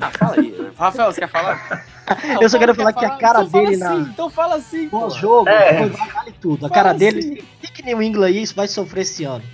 [0.00, 0.70] Ah, fala aí.
[0.76, 1.84] Rafael, você quer falar?
[2.06, 4.00] Ah, Eu só o quero falar quer que a cara então fala dele na- assim,
[4.10, 5.00] Então fala assim, pô.
[5.00, 5.78] Pós-jogo, É.
[5.78, 6.66] foi- vale tudo.
[6.66, 6.98] A Fala cara assim.
[6.98, 9.44] dele, tem que New England isso vai sofrer esse ano.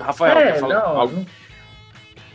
[0.00, 1.16] Rafael, É, quer falar não, algo?
[1.16, 1.26] não-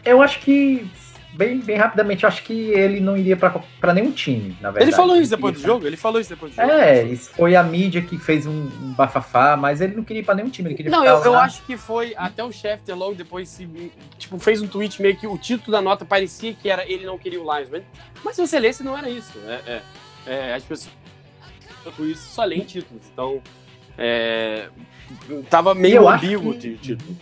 [0.03, 0.89] Eu acho que,
[1.33, 4.85] bem, bem rapidamente, eu acho que ele não iria pra, pra nenhum time, na verdade.
[4.91, 5.85] Ele falou isso depois do jogo?
[5.87, 6.71] Ele falou isso depois do jogo?
[6.71, 10.25] É, isso foi a mídia que fez um, um bafafá, mas ele não queria ir
[10.25, 12.95] pra nenhum time, ele queria Não, ficar eu, eu acho que foi até o Schefter
[12.95, 13.67] logo depois se,
[14.17, 17.17] tipo, fez um tweet meio que o título da nota parecia que era ele não
[17.17, 17.83] queria o Lions, mas,
[18.23, 19.31] mas se você lesse não era isso.
[19.47, 19.81] É, é,
[20.27, 20.91] é, as pessoas
[21.97, 23.41] com isso só leem títulos, então
[23.97, 24.67] é,
[25.49, 27.17] tava meio ambíguo que- o título.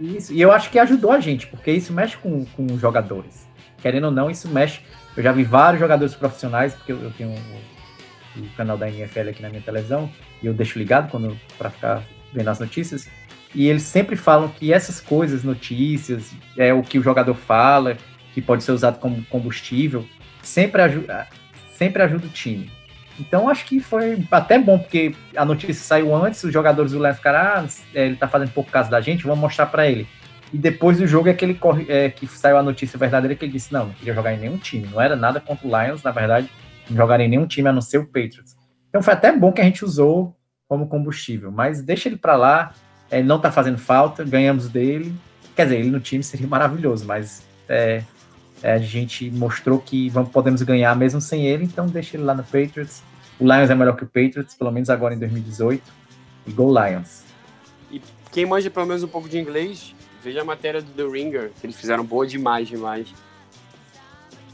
[0.00, 3.46] Isso, e eu acho que ajudou a gente, porque isso mexe com, com os jogadores.
[3.82, 4.80] Querendo ou não, isso mexe.
[5.16, 9.28] Eu já vi vários jogadores profissionais, porque eu, eu tenho o, o canal da NFL
[9.28, 10.10] aqui na minha televisão,
[10.42, 13.08] e eu deixo ligado quando para ficar vendo as notícias.
[13.54, 17.96] E eles sempre falam que essas coisas, notícias, é o que o jogador fala,
[18.32, 20.06] que pode ser usado como combustível,
[20.42, 21.26] sempre ajuda,
[21.72, 22.70] sempre ajuda o time.
[23.18, 27.16] Então acho que foi até bom, porque a notícia saiu antes, os jogadores do Lions
[27.16, 30.06] ficaram, ah, é, ele tá fazendo pouco caso da gente, vamos mostrar para ele.
[30.52, 33.44] E depois do jogo é que ele corre, é, que saiu a notícia verdadeira que
[33.44, 34.88] ele disse, não, não queria jogar em nenhum time.
[34.90, 36.50] Não era nada contra o Lions, na verdade,
[36.88, 38.56] não jogaria em nenhum time a não ser o Patriots.
[38.88, 40.36] Então foi até bom que a gente usou
[40.68, 42.72] como combustível, mas deixa ele para lá,
[43.10, 45.14] é, não tá fazendo falta, ganhamos dele.
[45.54, 48.02] Quer dizer, ele no time seria maravilhoso, mas é,
[48.62, 52.42] a gente mostrou que vamos, podemos ganhar mesmo sem ele, então deixa ele lá no
[52.42, 53.02] Patriots.
[53.38, 55.82] O Lions é melhor que o Patriots, pelo menos agora em 2018.
[56.46, 57.22] E Go Lions.
[58.30, 61.66] Quem manja pelo menos um pouco de inglês, veja a matéria do The Ringer, que
[61.66, 63.08] eles fizeram boa demais, demais.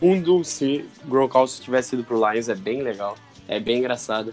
[0.00, 3.16] Mundo se Gronkowski tivesse ido pro Lions é bem legal,
[3.48, 4.32] é bem engraçado.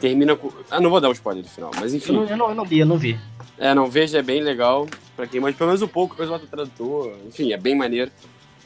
[0.00, 0.50] Termina com.
[0.70, 2.12] Ah, não vou dar um spoiler no final, mas Eu enfim.
[2.12, 3.18] não, eu, não, eu não vi, eu não vi.
[3.58, 4.86] É, não, veja, é bem legal.
[5.16, 8.10] Pra quem manja pelo menos um pouco, coisa do tradutor, enfim, é bem maneiro.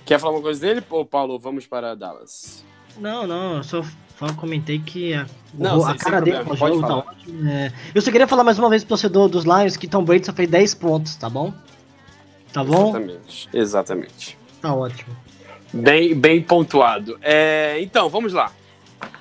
[0.05, 0.83] Quer falar uma coisa dele?
[0.91, 2.65] Ô, Paulo, vamos para Dallas.
[2.99, 3.83] Não, não, eu só,
[4.37, 7.49] comentei que a, Não, o- a sem- cara dele no pode jogo tá ótimo.
[7.49, 7.73] é.
[7.95, 10.33] Eu só queria falar mais uma vez pro torcedor dos Lions que Tom Brady só
[10.33, 11.55] fez 10 pontos, tá bom?
[12.53, 12.89] Tá bom?
[12.91, 13.49] Exatamente.
[13.53, 14.39] Exatamente.
[14.61, 15.17] Tá ótimo.
[15.73, 17.19] Bem, bem pontuado.
[17.23, 18.53] É, então, vamos lá.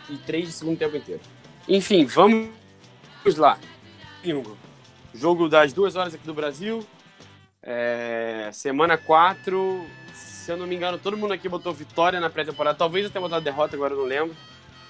[0.09, 1.21] E três de segundo tempo inteiro.
[1.69, 2.49] Enfim, vamos
[3.37, 3.57] lá.
[4.21, 4.57] Domingo.
[5.15, 6.85] Jogo das duas horas aqui do Brasil.
[7.63, 9.85] É, semana 4.
[10.51, 12.77] Se eu não me engano, todo mundo aqui botou vitória na pré-temporada.
[12.77, 14.35] Talvez eu tenha botado derrota, agora eu não lembro.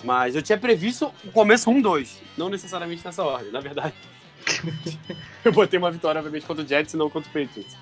[0.03, 2.15] Mas eu tinha previsto o começo 1-2.
[2.35, 3.93] Não necessariamente nessa ordem, na verdade.
[5.45, 7.77] eu botei uma vitória, obviamente, contra o Jets e não contra o Patriots.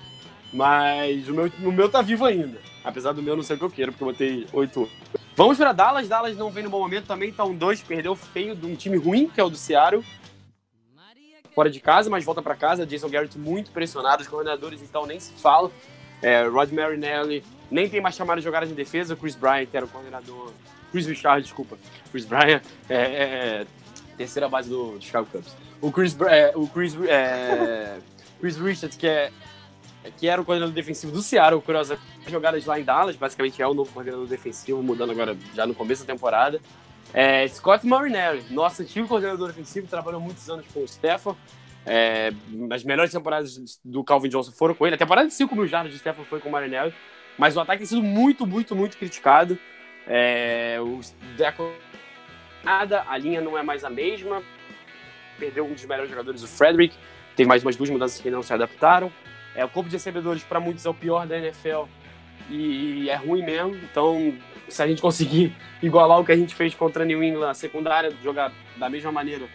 [0.52, 2.60] Mas o meu, o meu tá vivo ainda.
[2.84, 4.90] Apesar do meu não ser o que eu quero, porque eu botei 8
[5.34, 6.06] Vamos para Dallas.
[6.06, 7.32] Dallas não vem no bom momento também.
[7.32, 10.04] Tá um 2, perdeu feio de um time ruim, que é o do Seattle.
[11.54, 12.84] Fora de casa, mas volta para casa.
[12.84, 14.20] Jason Garrett muito pressionado.
[14.20, 15.72] Os coordenadores, então, nem se fala.
[16.22, 19.16] É, Rod Marinelli nem tem mais chamada de jogadas de defesa.
[19.16, 20.52] Chris Bryant, que era o coordenador.
[20.90, 21.78] Chris Richard, desculpa.
[22.10, 23.66] Chris Bryant é, é,
[24.16, 25.54] terceira base do, do Chicago Cubs.
[25.80, 27.98] O Chris, é, o Chris, é,
[28.40, 29.30] Chris Richards, que é
[30.16, 33.74] que era o coordenador defensivo do Seattle, curiosa jogadas lá em Dallas, basicamente é o
[33.74, 36.60] novo coordenador defensivo, mudando agora já no começo da temporada.
[37.12, 41.36] É, Scott Marinelli, nosso antigo coordenador defensivo, trabalhou muitos anos com o Stefan.
[41.86, 42.30] É,
[42.70, 44.94] as melhores temporadas do Calvin Johnson foram com ele.
[44.94, 46.94] A temporada de 5 mil jardas de Stefan foi com o Marinelli.
[47.38, 49.58] Mas o ataque tem sido muito, muito, muito criticado.
[50.06, 51.00] É, o
[51.36, 51.72] Deco
[52.62, 54.42] nada, a linha não é mais a mesma.
[55.38, 56.94] Perdeu um dos melhores jogadores, o Frederick.
[57.34, 59.10] Teve mais umas duas mudanças que não se adaptaram.
[59.54, 61.84] É, o corpo de recebedores, para muitos, é o pior da NFL.
[62.50, 63.76] E, e é ruim mesmo.
[63.76, 64.34] Então,
[64.68, 67.54] se a gente conseguir igualar o que a gente fez contra a New England, a
[67.54, 69.48] secundária, jogar da mesma maneira,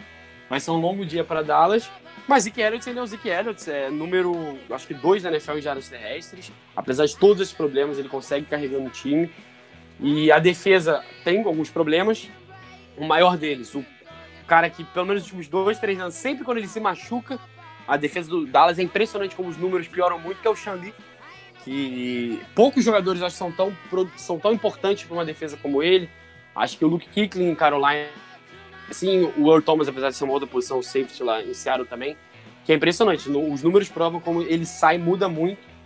[0.48, 1.90] vai ser um longo dia para Dallas.
[2.26, 5.58] Mas Zeke Elliott, ele é o Zeke Elliott, é número, acho que dois da NFL
[5.58, 6.50] em jardas terrestres.
[6.74, 9.30] Apesar de todos esses problemas, ele consegue carregar no time.
[10.00, 12.28] E a defesa tem alguns problemas.
[12.96, 13.84] O maior deles, o
[14.46, 17.38] cara que, pelo menos nos últimos dois, três anos, sempre quando ele se machuca,
[17.86, 20.92] a defesa do Dallas é impressionante como os números pioram muito, que é o Xandi.
[21.64, 23.76] Que poucos jogadores acho que são tão,
[24.16, 26.08] são tão importantes para uma defesa como ele.
[26.54, 28.08] Acho que o Luke Kicklin em Carolina,
[28.90, 32.16] sim, o Earl Thomas, apesar de ser uma outra posição, safety lá em Seattle também,
[32.64, 33.28] que é impressionante.
[33.28, 35.76] Os números provam como ele sai, muda muito.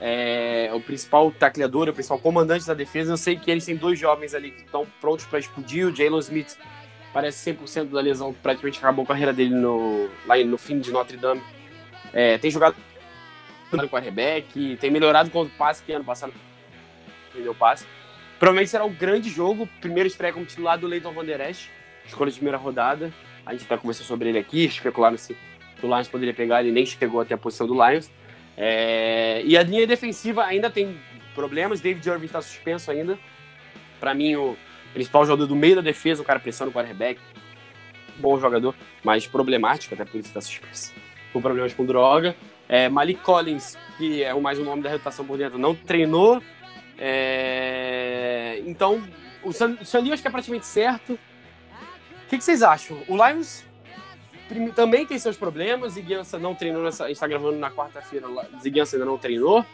[0.00, 3.12] É, o principal tacleador, o principal comandante da defesa.
[3.12, 5.86] Eu sei que eles têm dois jovens ali que estão prontos para explodir.
[5.86, 6.56] O Jalen Smith
[7.12, 11.16] parece 100% da lesão, praticamente acabou a carreira dele no, lá no fim de Notre
[11.16, 11.42] Dame.
[12.12, 12.76] É, tem jogado
[13.72, 16.32] no quarterback, tem melhorado com o passe que ano passado
[17.32, 17.84] perdeu passe.
[18.38, 21.68] Provavelmente será o grande jogo, primeiro estreia como titular do Leighton Van Der Esch,
[22.08, 23.12] escolha de primeira rodada.
[23.46, 25.36] A gente vai conversar sobre ele aqui, especularam se
[25.82, 28.10] o Lions poderia pegar, ele nem chegou até a posição do Lions.
[28.56, 30.98] É, e a linha defensiva ainda tem
[31.34, 33.18] problemas, David Irving está suspenso ainda.
[34.00, 34.56] Para mim, o
[34.92, 37.20] principal jogador do meio da defesa, o cara pressiona o quarterback.
[38.18, 40.92] Bom jogador, mas problemático, até por isso está suspenso.
[41.32, 42.34] com problemas com droga.
[42.68, 46.42] É, Malik Collins, que é mais o nome da rotação por dentro, não treinou.
[46.98, 49.00] É, então,
[49.42, 51.18] o San, o que é praticamente certo.
[52.28, 53.02] O que, que vocês acham?
[53.08, 53.64] O Lions
[54.76, 55.94] também tem seus problemas.
[55.94, 57.06] Ziguiança não treinou nessa.
[57.06, 58.26] A gente tá gravando na quarta-feira.
[58.62, 59.64] Ziguiança ainda não treinou.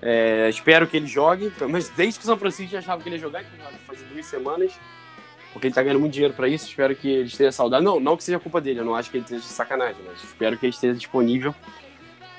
[0.00, 1.52] É, espero que ele jogue.
[1.68, 3.44] Mas desde que o São Francisco já achava que ele ia jogar,
[3.84, 4.72] faz duas semanas.
[5.52, 6.68] Porque ele tá ganhando muito dinheiro pra isso.
[6.68, 7.84] Espero que ele esteja saudável.
[7.84, 8.78] Não, não que seja culpa dele.
[8.78, 10.00] Eu não acho que ele esteja de sacanagem.
[10.06, 11.52] Mas espero que ele esteja disponível.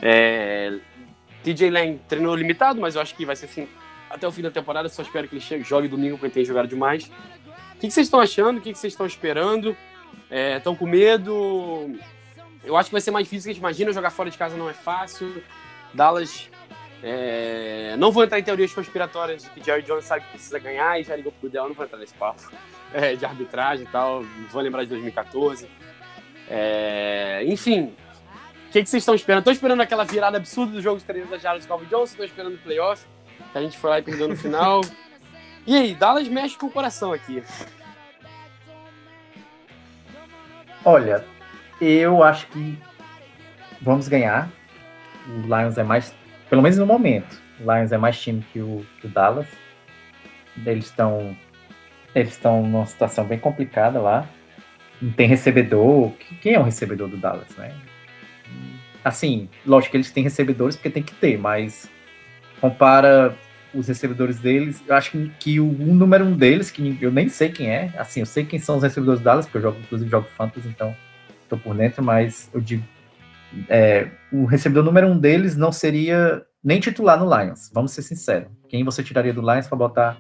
[0.01, 0.79] É,
[1.43, 3.67] TJ Lang treinou limitado, mas eu acho que vai ser assim
[4.09, 4.87] até o fim da temporada.
[4.87, 7.11] Só espero que ele chegue, jogue domingo, porque ele tem jogado demais.
[7.83, 8.59] Que, que vocês estão achando?
[8.59, 9.75] O que, vocês estão esperando?
[10.31, 11.93] Estão com medo?
[12.63, 13.91] Eu acho que vai ser mais difícil que a gente imagina.
[13.91, 15.43] Jogar fora de casa não é fácil.
[15.93, 16.49] Dallas.
[17.03, 20.97] é, Não vou entrar em teorias conspiratórias de que Jerry Jones sabe que precisa ganhar
[20.97, 21.67] e já ligou pro Dell.
[21.67, 22.41] Não vou entrar nesse papo
[22.93, 24.23] é, de arbitragem e tal.
[24.49, 25.67] Vou lembrar de 2014.
[26.49, 27.93] É, Enfim,
[28.69, 29.39] o que, que vocês estão esperando?
[29.39, 32.03] Estou esperando aquela virada absurda do jogo de 300 jardas do Calvin Johnson.
[32.13, 33.05] Estou esperando o playoff.
[33.53, 34.79] A gente foi lá e perdeu no final.
[35.65, 37.41] E aí, Dallas mexe com o coração aqui.
[40.83, 41.23] Olha,
[41.79, 42.77] eu acho que
[43.81, 44.49] vamos ganhar.
[45.27, 46.13] O Lions é mais,
[46.49, 49.47] pelo menos no momento, o Lions é mais time que o, que o Dallas.
[50.65, 51.35] Eles estão
[52.13, 54.27] eles estão numa situação bem complicada lá.
[55.01, 56.11] Não tem recebedor.
[56.41, 57.75] Quem é o recebedor do Dallas, né?
[59.03, 61.89] Assim, lógico que eles têm recebedores porque tem que ter, mas
[62.61, 63.35] compara
[63.73, 67.49] os recebedores deles, eu acho que, que o, número um deles, que eu nem sei
[67.49, 70.09] quem é, assim, eu sei quem são os recebedores do Dallas, porque eu jogo, inclusive
[70.09, 70.95] jogo Fantasy, então
[71.49, 72.83] tô por dentro, mas eu digo,
[73.67, 78.47] é, o recebedor número um deles não seria nem titular no Lions, vamos ser sinceros.
[78.69, 80.17] Quem você tiraria do Lions para botar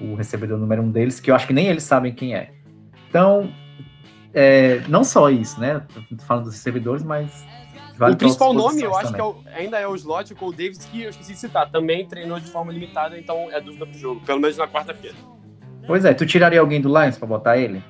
[0.00, 2.50] o recebedor número um deles, que eu acho que nem eles sabem quem é.
[3.08, 3.50] Então,
[4.34, 5.82] é, não só isso, né?
[5.94, 7.46] Tô falando dos recebedores, mas.
[7.96, 9.14] Vale o principal nome, eu acho também.
[9.14, 11.70] que é o- ainda é o slot, o Cole Davis, que eu esqueci de citar.
[11.70, 14.20] Também treinou de forma limitada, então é dúvida pro jogo.
[14.24, 15.16] Pelo menos na quarta-feira.
[15.86, 17.82] Pois é, tu tiraria alguém do Lions pra botar ele?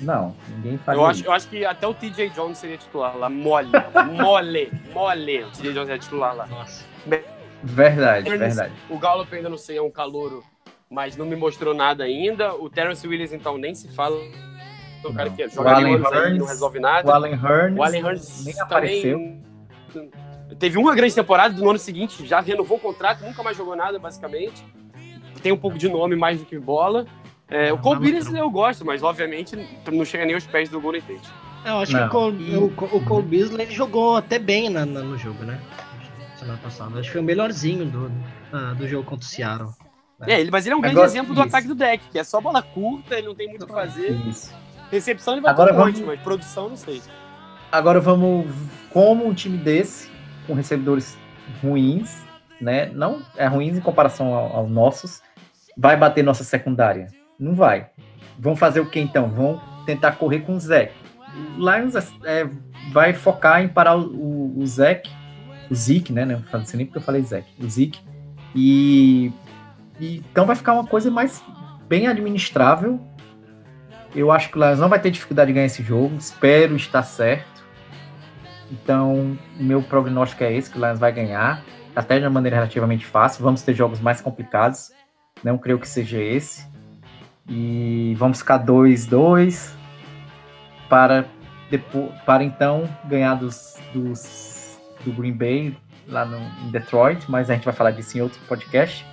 [0.00, 1.28] Não, ninguém faria Eu acho, isso.
[1.28, 3.28] eu acho que até o TJ Jones seria titular lá.
[3.28, 3.68] Mole.
[4.18, 4.72] Mole.
[4.94, 5.44] Mole.
[5.44, 6.46] O TJ Jones é titular lá.
[6.46, 6.84] Nossa.
[7.62, 8.72] Verdade, Terence- verdade.
[8.88, 10.42] O Gallup ainda não sei, é um calouro,
[10.88, 12.54] mas não me mostrou nada ainda.
[12.54, 14.16] O Terence Williams, então, nem se fala.
[15.04, 15.36] O cara Não.
[15.36, 17.12] que O joga Allen aí e não resolve O nada.
[17.14, 19.36] Allen Hearns, O Allen Hurns nem também apareceu.
[20.58, 23.98] Teve uma grande temporada, no ano seguinte já renovou o contrato, nunca mais jogou nada,
[23.98, 24.64] basicamente.
[25.42, 27.06] Tem um pouco de nome mais do que bola.
[27.48, 29.56] É, o Cole não Beasley eu gosto, mas obviamente
[29.90, 31.28] não chega nem aos pés do Golden Tate.
[31.64, 32.00] Eu acho Não.
[32.00, 32.64] que o Cole, o,
[32.96, 35.60] o Cole Beasley ele jogou até bem na, na- no jogo, né?
[36.36, 36.92] Semana passada.
[37.00, 38.10] Acho que foi o melhorzinho do,
[38.52, 39.70] ah, do jogo contra o Seattle.
[40.26, 41.48] É, ele, mas ele é um grande Agora- exemplo do isso.
[41.48, 44.10] ataque do deck, que é só bola curta, ele não tem muito o que fazer.
[44.28, 44.54] Isso.
[44.90, 47.00] Recepção ele vai Agora ter um monte, mas produção não sei.
[47.70, 48.46] Agora vamos.
[48.90, 50.10] Como um time desse,
[50.46, 51.16] com recebedores
[51.62, 52.22] ruins,
[52.60, 52.90] né?
[52.92, 55.22] Não é ruins em comparação ao- aos nossos,
[55.76, 57.06] vai bater nossa secundária?
[57.38, 57.88] Não vai.
[58.38, 59.28] Vão fazer o que então?
[59.30, 60.92] Vão tentar correr com o Zeke.
[61.56, 62.48] O Lions é,
[62.92, 65.08] vai focar em parar o, o, o Zeke,
[65.70, 66.24] o Zeke, né?
[66.24, 68.00] Não sei nem porque eu falei Zeke, o Zeke.
[68.54, 69.30] E,
[70.00, 71.42] e então vai ficar uma coisa mais
[71.86, 73.00] bem administrável.
[74.14, 76.16] Eu acho que o Lions não vai ter dificuldade de ganhar esse jogo.
[76.16, 77.62] Espero estar certo.
[78.70, 81.62] Então, meu prognóstico é esse, que o Lions vai ganhar,
[81.94, 83.42] até de uma maneira relativamente fácil.
[83.42, 84.90] Vamos ter jogos mais complicados.
[85.42, 86.68] Não creio que seja esse.
[87.48, 89.72] E vamos ficar 2-2
[90.88, 91.24] para,
[92.24, 97.64] para então ganhar dos, dos, do Green Bay lá no, em Detroit, mas a gente
[97.64, 99.04] vai falar disso em outro podcast.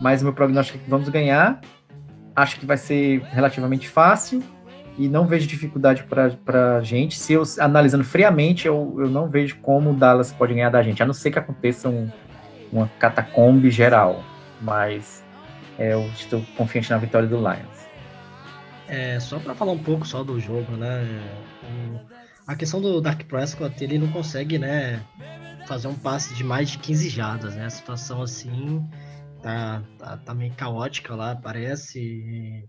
[0.00, 1.60] Mas meu prognóstico é que vamos ganhar.
[2.34, 4.42] Acho que vai ser relativamente fácil
[4.98, 7.18] e não vejo dificuldade para a gente.
[7.18, 11.02] Se eu analisando friamente, eu, eu não vejo como o Dallas pode ganhar da gente,
[11.02, 12.10] a não ser que aconteça um,
[12.72, 14.22] uma catacombe geral.
[14.60, 15.22] Mas
[15.78, 17.82] é, eu estou confiante na vitória do Lions.
[18.88, 21.06] É, só pra falar um pouco só do jogo, né?
[22.46, 25.00] a questão do Dark Prescott, ele não consegue, né,
[25.66, 27.66] fazer um passe de mais de 15 jardas, né?
[27.66, 28.84] A situação assim
[29.42, 31.98] tá, tá, tá meio caótica lá, parece.
[32.00, 32.64] E,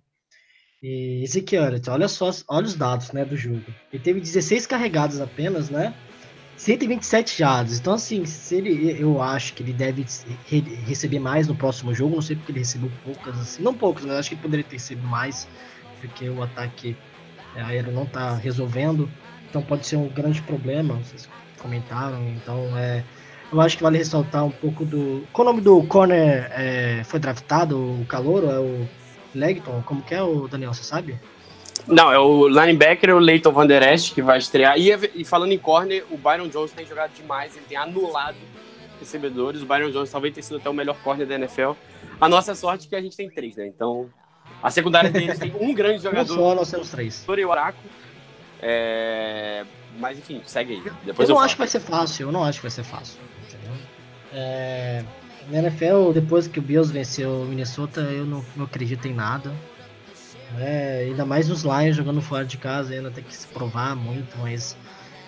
[0.81, 3.63] e Ezequiel, olha só, olha os dados, né, do jogo.
[3.91, 5.93] Ele teve 16 carregados apenas, né?
[6.57, 7.79] 127 jardas.
[7.79, 10.05] Então, assim, se ele, eu acho que ele deve
[10.47, 12.15] re- receber mais no próximo jogo.
[12.15, 13.63] Não sei porque ele recebeu poucas, assim.
[13.63, 15.47] Não poucas, mas acho que ele poderia ter recebido mais,
[15.99, 16.95] porque o ataque
[17.55, 19.09] aéreo não tá resolvendo.
[19.49, 21.27] Então pode ser um grande problema, vocês
[21.59, 22.27] comentaram.
[22.29, 23.03] Então, é,
[23.53, 25.23] eu acho que vale ressaltar um pouco do.
[25.31, 27.77] Qual o nome do corner é, foi draftado?
[27.77, 28.49] O Calouro?
[28.49, 28.87] É o
[29.35, 29.83] Legton?
[29.85, 31.19] Como que é o Daniel, você sabe?
[31.87, 34.77] Não, é o linebacker, o Leighton Van Der Esch, que vai estrear.
[34.77, 38.37] E, e falando em corner, o Byron Jones tem jogado demais, ele tem anulado
[38.99, 39.61] recebedores.
[39.61, 41.71] O Byron Jones talvez tenha sido até o melhor corner da NFL.
[42.21, 43.67] A nossa sorte é que a gente tem três, né?
[43.67, 44.09] Então,
[44.61, 47.25] a secundária deles tem um grande jogador, só nós temos três.
[47.27, 47.79] e o Araco.
[48.61, 49.65] É...
[49.99, 50.91] Mas enfim, segue aí.
[51.03, 52.83] Depois eu eu, não acho que vai ser fácil, eu não acho que vai ser
[52.83, 53.19] fácil.
[54.33, 55.03] É,
[55.49, 59.53] na NFL, depois que o Bills venceu o Minnesota, eu não, não acredito em nada.
[60.59, 64.37] É, ainda mais os Lions jogando fora de casa, ainda tem que se provar muito,
[64.37, 64.77] mas.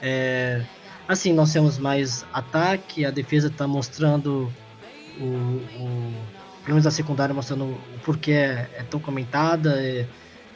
[0.01, 0.63] é,
[1.07, 4.51] assim, nós temos mais ataque, a defesa está mostrando
[5.19, 6.13] o, o.
[6.63, 9.79] Pelo menos a secundária mostrando o porquê é, é tão comentada.
[9.81, 10.07] é-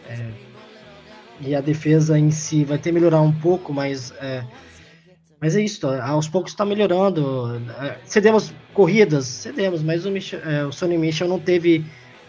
[0.07, 0.31] é,
[1.41, 4.43] e a defesa em si vai ter melhorar um pouco, mas é,
[5.41, 7.61] mas é isso, aos poucos está melhorando.
[8.03, 11.85] Cedemos corridas, cedemos, mas o, Michel, é, o Sonny Mitchell não teve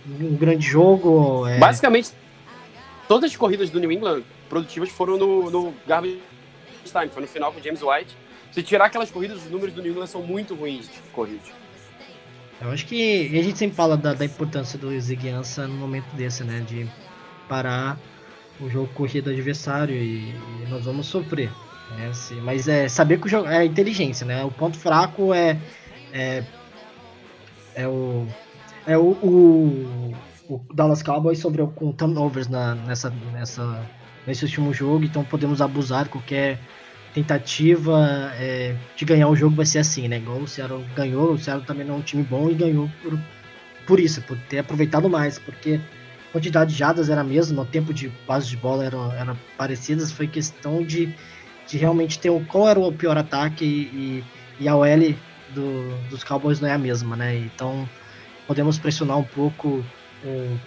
[0.06, 1.46] um grande jogo.
[1.46, 2.12] é, Basicamente,
[3.08, 6.20] todas as corridas do New England produtivas foram no, no garbage
[6.84, 8.16] time, foi no final com o James White.
[8.52, 11.52] Se tirar aquelas corridas, os números do New England são muito ruins de corridas.
[12.60, 16.44] Eu acho que a gente sempre fala da, da importância do Ziguiança no momento desse,
[16.44, 16.60] né?
[16.60, 16.86] De
[17.48, 17.98] parar
[18.60, 21.50] o jogo corrido do adversário e, e nós vamos sofrer.
[21.96, 22.08] Né?
[22.08, 24.44] Assim, mas é saber que o jogo é inteligência, né?
[24.44, 25.58] O ponto fraco é
[26.12, 26.44] é,
[27.74, 28.26] é o
[28.86, 30.14] é o, o,
[30.48, 33.86] o Dallas Cowboys sofreu com turnovers na, nessa, nessa,
[34.26, 36.58] nesse último jogo, então podemos abusar de qualquer
[37.14, 40.16] tentativa é, de ganhar o jogo vai ser assim, né?
[40.16, 43.18] Igual o Seattle ganhou, o Seattle também não é um time bom e ganhou por,
[43.86, 45.80] por isso, por ter aproveitado mais, porque
[46.28, 49.36] a quantidade de jadas era a mesma, o tempo de passos de bola eram era
[49.56, 51.14] parecidas, foi questão de,
[51.70, 54.24] de realmente ter o, qual era o pior ataque e,
[54.58, 55.14] e a OL
[55.50, 57.36] do, dos Cowboys não é a mesma, né?
[57.36, 57.88] Então
[58.46, 59.84] podemos pressionar um pouco
[60.24, 60.58] o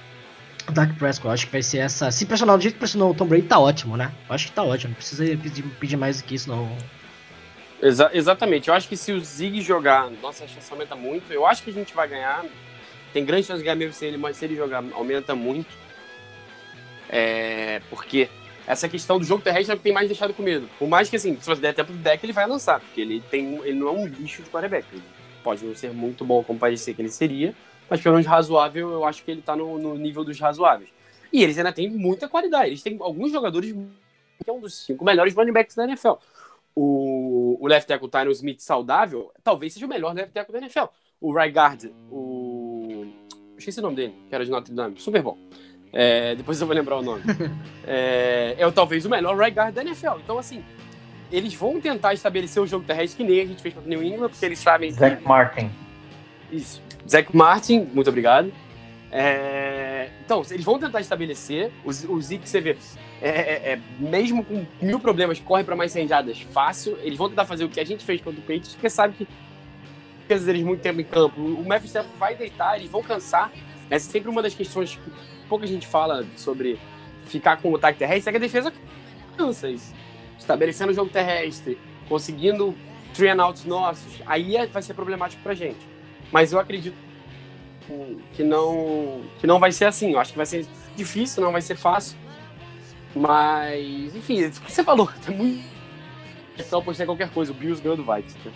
[0.72, 1.26] Dak Prescott.
[1.26, 2.10] Eu acho que vai ser essa.
[2.10, 4.14] Se pressionar do jeito que pressionou o Tom Brady, tá ótimo, né?
[4.30, 4.92] Acho que tá ótimo.
[4.92, 6.74] Não precisa pedir, pedir mais do que isso, não.
[7.82, 8.70] Exa- exatamente.
[8.70, 11.34] Eu acho que se o Zig jogar, nossa chance aumenta muito.
[11.34, 12.46] Eu acho que a gente vai ganhar.
[13.12, 15.68] Tem grande chance de ganhar mesmo sem ele, mas se ele jogar, aumenta muito.
[17.10, 18.30] É, porque
[18.66, 20.70] essa questão do jogo terrestre é o que tem mais deixado com medo.
[20.80, 23.22] Por mais que, assim, se você der tempo do deck, ele vai lançar, porque ele,
[23.30, 24.86] tem, ele não é um lixo de quarterback.
[24.92, 25.04] Ele
[25.44, 27.54] pode não ser muito bom como parecer que ele seria,
[27.90, 30.90] mas pelo menos razoável, eu acho que ele tá no, no nível dos razoáveis.
[31.32, 32.70] E eles ainda têm muita qualidade.
[32.70, 33.74] Eles têm alguns jogadores
[34.44, 36.14] que é um dos cinco melhores running backs da NFL.
[36.76, 40.86] O, o left tackle Tyron Smith saudável, talvez seja o melhor left tackle da NFL.
[41.20, 41.56] O right
[42.12, 43.06] o...
[43.58, 45.00] Esqueci o nome dele, que era de Notre Dame.
[45.00, 45.38] Super bom.
[45.94, 47.22] É, depois eu vou lembrar o nome.
[47.86, 50.18] é, é talvez o melhor right guard da NFL.
[50.24, 50.64] Então, assim,
[51.32, 54.04] eles vão tentar estabelecer o jogo terrestre que nem a gente fez contra o New
[54.04, 55.70] England, porque eles sabem que- Zach Martin.
[56.52, 56.82] isso.
[57.08, 58.52] Zach Martin, muito obrigado.
[59.12, 61.70] É, Então, eles vão tentar estabelecer.
[61.86, 62.76] O, o Zeke, você vê,
[63.22, 66.98] é, é- é, mesmo com mil problemas, corre para mais 100 jardas fácil.
[67.04, 69.28] Eles vão tentar fazer o que a gente fez contra o Patriots, porque sabe que
[70.28, 71.40] deles muito tempo em campo.
[71.40, 73.52] O Matthew Stafford vai deitar, eles vão cansar.
[73.90, 75.12] Essa é sempre uma das questões que
[75.54, 76.80] pouca gente fala sobre
[77.26, 78.74] ficar com o ataque terrestre, é que a defesa
[79.38, 79.70] cansa.
[79.70, 79.80] E
[80.40, 81.78] estabelecendo o jogo terrestre,
[82.10, 82.76] conseguindo
[83.14, 85.78] three and outs nossos, aí é- vai ser problemático pra gente.
[86.32, 86.96] Mas eu acredito
[88.34, 90.14] que não, que não vai ser assim.
[90.14, 92.18] Eu acho que vai ser difícil, não vai ser fácil.
[93.16, 95.64] Mas, enfim, o que você falou, tem muito.
[96.58, 98.40] É só postar qualquer coisa, o Bills ganhou do Vikings.
[98.44, 98.52] né?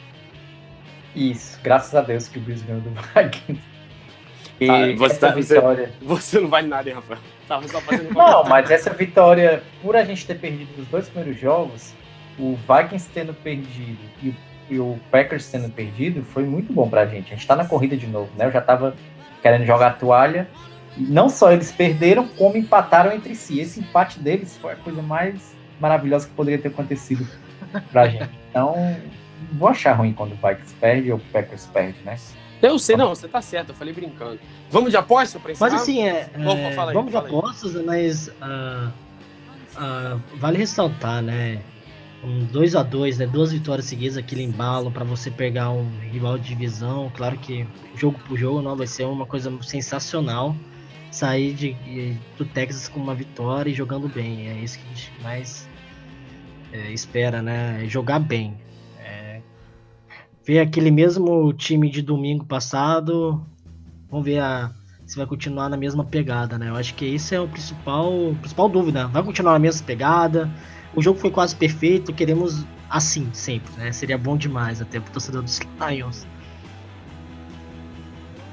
[1.15, 3.61] Isso, graças a Deus que o Bills ganhou do Vikings.
[4.59, 5.91] E Ah, você essa tá- você- vitória.
[6.01, 7.19] Você não vale nada, hein, Rafael?
[7.47, 11.39] Tava só fazendo Não, mas essa vitória, por a gente ter perdido os dois primeiros
[11.39, 11.93] jogos,
[12.39, 14.35] o Vikings tendo perdido e o,
[14.69, 17.31] e o Packers tendo perdido, foi muito bom pra gente.
[17.33, 18.45] A gente tá na corrida de novo, né?
[18.45, 18.95] Eu já tava
[19.41, 20.47] querendo jogar a toalha.
[20.97, 23.59] Não só eles perderam, como empataram entre si.
[23.59, 27.25] Esse empate deles foi a coisa mais maravilhosa que poderia ter acontecido
[27.91, 28.29] pra gente.
[28.49, 28.75] Então,
[29.51, 32.17] não vou achar ruim quando o Vikings perde ou o Packers perde, né?
[32.61, 34.39] Eu sei, não, você tá certo, eu falei brincando.
[34.71, 35.71] Vamos de aposta pra encerrar?
[35.71, 37.35] Mas assim, é, é, fala aí, vamos de fala aí.
[37.35, 38.91] apostas, mas ah,
[39.75, 41.61] ah, vale ressaltar, né?
[42.23, 43.27] Um 2 a 2 né?
[43.27, 47.11] Duas vitórias seguidas, aquele embalo para você pegar um rival de divisão.
[47.15, 50.55] Claro que jogo por jogo não vai ser uma coisa sensacional
[51.11, 54.49] sair de, de- do Texas com uma vitória e jogando bem.
[54.49, 55.67] É isso que a gente mais
[56.73, 57.83] é, espera, né?
[57.87, 58.55] Jogar bem.
[60.47, 63.45] Ver aquele mesmo time de domingo passado.
[64.09, 64.71] Vamos ver a,
[65.05, 66.69] se vai continuar na mesma pegada, né?
[66.69, 69.07] Eu acho que esse é o principal, principal dúvida.
[69.07, 70.49] Vai continuar na mesma pegada?
[70.95, 73.91] O jogo foi quase perfeito, queremos assim sempre, né?
[73.91, 76.25] Seria bom demais até pro torcedor dos Lions.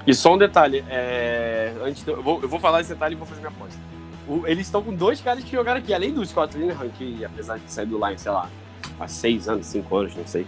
[0.05, 3.25] E só um detalhe, é, antes eu, vou, eu vou falar esse detalhe e vou
[3.25, 3.79] fazer minha aposta.
[4.29, 7.59] o- eles estão com dois caras que jogaram aqui, além do Scott Linehan, que apesar
[7.59, 8.51] de sair do Lions, sei lá,
[8.99, 10.45] há seis anos, cinco anos, não sei.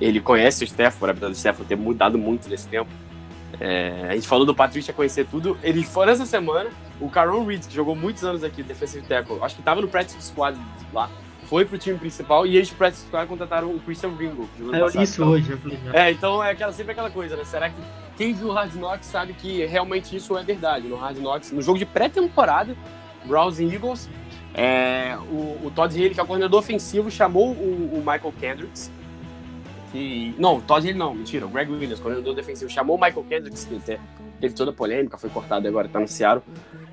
[0.00, 2.90] Ele conhece o Stafford, apesar do Stafford ter mudado muito nesse tempo.
[3.58, 5.56] É, a gente falou do Patrícia conhecer tudo.
[5.62, 6.70] Eles foram essa semana.
[7.00, 10.20] O Caron Reed, que jogou muitos anos aqui, defensive tackle, acho que tava no practice
[10.22, 10.58] squad
[10.92, 11.10] lá,
[11.44, 14.48] foi pro time principal e eles pro practice squad contrataram o Christian Ringo.
[14.72, 15.02] É passado.
[15.02, 15.58] isso Então, hoje,
[15.92, 17.44] é, então é aquela, sempre aquela coisa, né?
[17.44, 17.76] Será que
[18.16, 20.88] quem viu o Hard Knocks sabe que realmente isso é verdade?
[20.88, 22.74] No Hard Knocks, no jogo de pré-temporada,
[23.26, 24.08] Browns e Eagles,
[24.54, 28.90] é, o, o Todd Haley, que é o coordenador ofensivo, chamou o, o Michael Kendricks.
[29.92, 33.24] Que, não, o Todd Haley não, mentira, o Greg Williams, coordenador defensivo, chamou o Michael
[33.28, 33.98] Kendricks, que
[34.40, 36.42] teve toda a polêmica, foi cortado agora, tá no Seattle.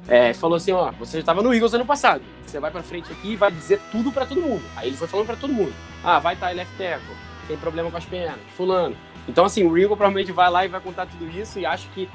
[0.08, 3.34] É, falou assim: ó, você estava no Eagles ano passado, você vai pra frente aqui
[3.34, 4.64] e vai dizer tudo pra todo mundo.
[4.76, 5.74] Aí ele foi falando pra todo mundo:
[6.04, 7.16] ah, vai estar tá left tackle,
[7.48, 8.96] tem problema com as pernas, fulano.
[9.28, 12.10] Então, assim, o Ringo provavelmente vai lá e vai contar tudo isso e acho que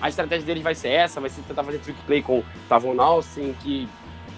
[0.00, 2.98] a estratégia dele vai ser essa, vai ser tentar fazer trick play com o Tavon
[3.00, 3.88] Austin, que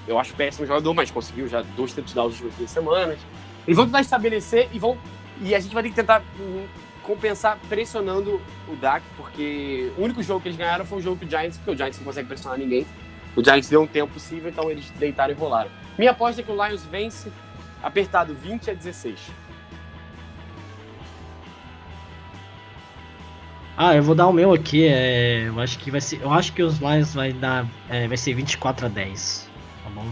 [0.09, 3.19] eu acho péssimo jogador, mas conseguiu já dois touchdowns nas últimas duas semanas.
[3.67, 4.99] Eles vão tentar estabelecer e vão
[5.41, 6.67] e a gente vai ter que tentar hum,
[7.03, 11.27] compensar pressionando o Dak, porque o único jogo que eles ganharam foi o jogo com
[11.27, 12.87] o Giants, porque o Giants não consegue pressionar ninguém.
[13.35, 15.71] O Giants deu um tempo possível, então eles deitaram e rolaram.
[15.99, 17.31] Minha aposta é que o Lions vence
[17.83, 19.19] apertado 20 a 16.
[23.77, 24.87] Ah, eu vou dar o meu aqui.
[24.89, 26.23] É, eu acho que vai ser.
[26.23, 27.67] Eu acho que os Lions vai dar.
[27.91, 29.51] é, vai ser 24 a 10.
[29.85, 30.07] Tá bom?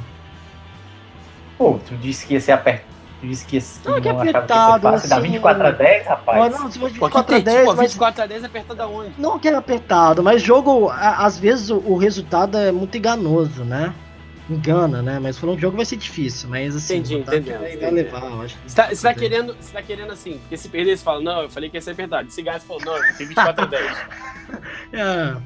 [1.57, 2.94] Pô, tu disse que ia ser apertado.
[3.25, 5.09] Tu disse que Não, que não achava que apertado, fácil.
[5.09, 6.53] Dá assim, 24 a 10, Ó, rapaz.
[6.53, 8.83] não, se for Pô, 24 a tem, 10, tipo, mas 24 a 10 é apertado
[8.83, 9.13] aonde?
[9.19, 13.95] não que é apertado, mas jogo, às vezes o, o resultado é muito enganoso, né?
[14.51, 15.19] Engana, né?
[15.19, 18.31] Mas falando que o jogo vai ser difícil, mas assim, Entendi, entendendo, vai, vai levar,
[18.31, 18.59] eu acho.
[18.67, 21.43] Você tá, você tá querendo, você tá querendo assim, porque se perder, você fala, não,
[21.43, 22.31] eu falei que ia ser apertado.
[22.31, 23.97] Se ganhar, você falou, não, tem 24 a 10.
[24.93, 25.37] É.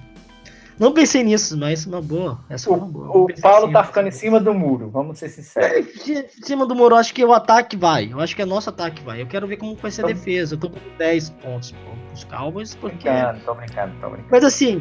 [0.79, 2.39] Não pensei nisso, mas uma boa.
[2.49, 3.07] Essa foi uma boa.
[3.09, 6.09] O, o Paulo sim, tá ficando em cima do muro, vamos ser sinceros.
[6.09, 8.13] Em cima do muro, eu acho que o ataque vai.
[8.13, 9.21] Eu acho que é nosso ataque vai.
[9.21, 10.55] Eu quero ver como vai ser a defesa.
[10.55, 13.09] Eu tô com 10 pontos pô, pros Cowboys, Tô porque.
[13.11, 14.29] brincando, tô brincando, tô brincando.
[14.31, 14.81] Mas assim,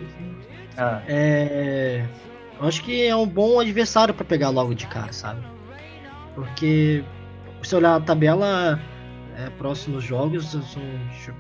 [0.78, 2.06] Ah, é.
[2.60, 5.42] Eu acho que é um bom adversário pra pegar logo de cara, sabe?
[6.34, 7.04] Porque
[7.64, 8.80] se olhar a tabela,
[9.38, 10.82] é, próximos jogos são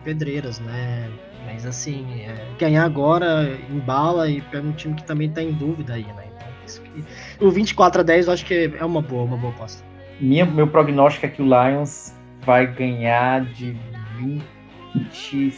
[0.03, 1.09] pedreiras, né?
[1.47, 5.93] Mas assim, é, ganhar agora embala e pega um time que também tá em dúvida
[5.93, 6.25] aí, né?
[6.35, 7.05] Então, isso que...
[7.43, 9.81] O 24 a 10 eu acho que é uma boa, uma boa aposta.
[10.19, 13.77] minha, meu prognóstico é que o Lions vai ganhar de
[14.17, 15.53] 20.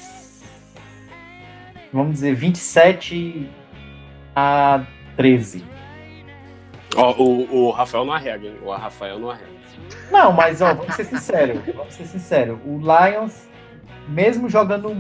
[1.92, 3.50] Vamos dizer, 27
[4.36, 4.86] a
[5.18, 5.66] 13.
[6.96, 8.58] Ó, o, o Rafael não arrega, hein?
[8.62, 9.50] O Rafael não arrega.
[10.12, 11.60] Não, mas ó, vamos ser sinceros.
[11.74, 12.60] Vamos ser sinceros.
[12.64, 13.48] O Lions,
[14.08, 14.96] mesmo jogando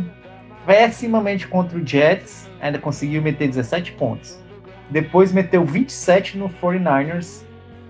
[0.65, 4.39] pessimamente contra o Jets, ainda conseguiu meter 17 pontos.
[4.89, 7.43] Depois meteu 27 no 49ers.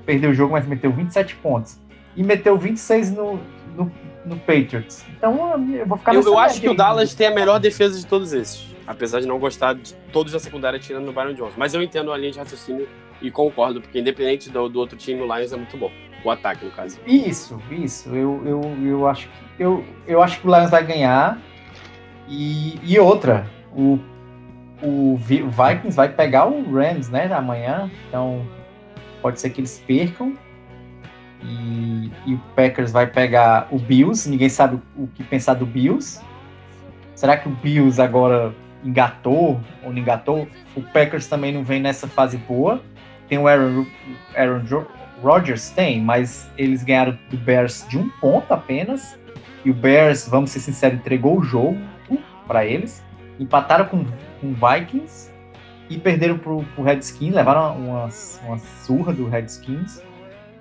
[0.05, 1.79] Perdeu o jogo, mas meteu 27 pontos.
[2.15, 3.39] E meteu 26 no,
[3.75, 3.91] no,
[4.25, 5.05] no Patriots.
[5.17, 6.77] Então eu vou ficar Eu, eu acho que o aí.
[6.77, 8.67] Dallas tem a melhor defesa de todos esses.
[8.85, 11.53] Apesar de não gostar de todos da secundária tirando no Byron Jones.
[11.55, 12.87] Mas eu entendo a linha de raciocínio
[13.21, 15.91] e concordo, porque independente do, do outro time, o Lions é muito bom.
[16.23, 16.99] O ataque, no caso.
[17.05, 18.09] Isso, isso.
[18.09, 21.39] Eu, eu, eu, acho, que, eu, eu acho que o Lions vai ganhar.
[22.29, 23.99] E, e outra, o,
[24.83, 27.89] o Vi- o Vikings vai pegar o Rams, né, amanhã.
[28.07, 28.45] Então,
[29.21, 30.33] pode ser que eles percam.
[31.41, 34.29] E, e o Packers vai pegar o Bills.
[34.29, 36.21] Ninguém sabe o que pensar do Bills.
[37.15, 38.53] Será que o Bills agora
[38.83, 40.47] engatou ou não engatou?
[40.75, 42.81] O Packers também não vem nessa fase boa.
[43.27, 43.85] Tem o Aaron,
[44.35, 44.85] Aaron
[45.21, 45.69] Rodgers?
[45.69, 49.17] Tem, mas eles ganharam do Bears de um ponto apenas.
[49.65, 51.77] E o Bears, vamos ser sinceros, entregou o jogo
[52.49, 53.05] para eles.
[53.39, 54.03] Empataram com,
[54.41, 55.31] Vikings
[55.89, 58.09] e perderam pro, pro Redskins, levaram uma,
[58.43, 60.01] uma surra do Redskins.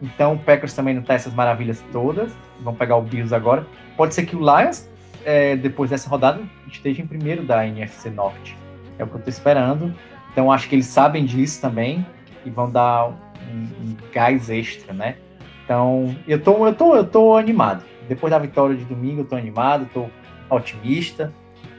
[0.01, 2.37] Então o Packers também não tá essas maravilhas todas.
[2.61, 3.67] Vão pegar o Bills agora.
[3.97, 4.89] Pode ser que o Lions,
[5.25, 8.57] é, depois dessa rodada, esteja em primeiro da NFC Norte.
[8.99, 9.93] É o que eu tô esperando.
[10.31, 12.07] Então acho que eles sabem disso também
[12.45, 15.17] e vão dar um, um gás extra, né?
[15.65, 17.83] Então eu tô, eu, tô, eu tô animado.
[18.09, 20.07] Depois da vitória de domingo, eu tô animado, tô
[20.49, 21.33] otimista.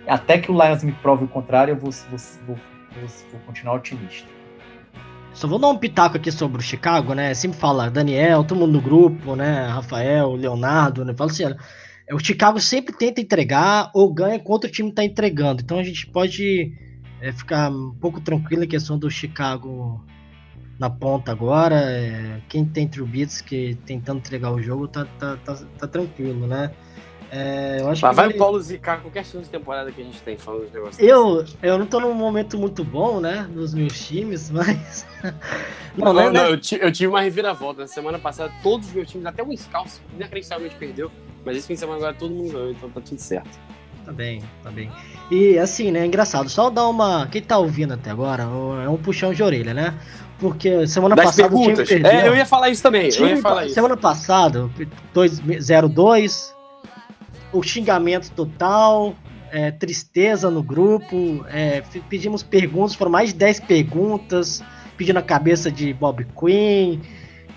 [0.09, 2.57] Até que o Lions me prove o contrário, eu vou, vou, vou,
[3.31, 4.27] vou, continuar otimista.
[5.33, 7.33] Só vou dar um pitaco aqui sobre o Chicago, né?
[7.33, 9.67] Sempre fala Daniel, todo mundo no grupo, né?
[9.67, 11.13] Rafael, Leonardo, né?
[11.15, 11.57] Fala assim, olha,
[12.07, 15.61] é, o Chicago sempre tenta entregar ou ganha quando o time tá entregando.
[15.61, 16.73] Então a gente pode
[17.21, 20.03] é, ficar um pouco tranquilo em questão do Chicago
[20.79, 21.75] na ponta agora.
[21.75, 26.71] É, quem tem Trubisky que tentando entregar o jogo tá, tá, tá, tá tranquilo, né?
[27.31, 30.03] É, eu acho Lá que vai vale- o Paulo zicar qualquer segunda temporada que a
[30.03, 30.99] gente tem falando dos negócios.
[30.99, 33.47] eu, eu não tô num momento muito bom, né?
[33.53, 35.05] Nos meus times, mas.
[35.95, 36.39] Não, né, não, né?
[36.49, 37.81] eu, eu tive uma reviravolta.
[37.81, 41.11] Na semana passada, todos os meus times, até o Scalps, inacreditavelmente perdeu.
[41.45, 43.49] Mas esse fim de semana agora todo mundo ganhou, então tá tudo certo.
[44.05, 44.89] Tá bem, tá bem.
[45.29, 46.05] E assim, né?
[46.05, 47.27] Engraçado, só dar uma.
[47.27, 48.43] Quem tá ouvindo até agora
[48.83, 49.93] é um puxão de orelha, né?
[50.39, 51.87] Porque semana Das passada o perguntas.
[51.87, 52.19] time perdeu.
[52.21, 53.03] É, eu ia falar isso também.
[53.05, 53.75] Eu Time- ia falar isso.
[53.75, 54.67] Semana passada,
[55.13, 56.53] 2-0-2,
[57.51, 59.15] o xingamento total,
[59.51, 64.63] é, tristeza no grupo, é, pedimos perguntas, foram mais de 10 perguntas,
[64.97, 66.99] pedindo a cabeça de Bob Quinn,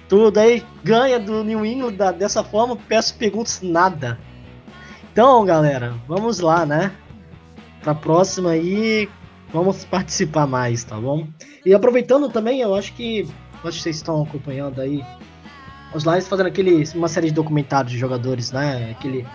[0.08, 4.18] tudo, aí ganha do New England da- dessa forma, peço perguntas, nada.
[5.12, 6.92] Então, galera, vamos lá, né?
[7.82, 9.08] Pra próxima aí,
[9.52, 11.26] vamos participar mais, tá bom?
[11.66, 13.28] E aproveitando também, eu acho que,
[13.64, 15.04] acho que vocês estão acompanhando aí,
[15.94, 18.90] os Lions fazendo aquele, uma série de documentários de jogadores, né?
[18.92, 19.26] Aquele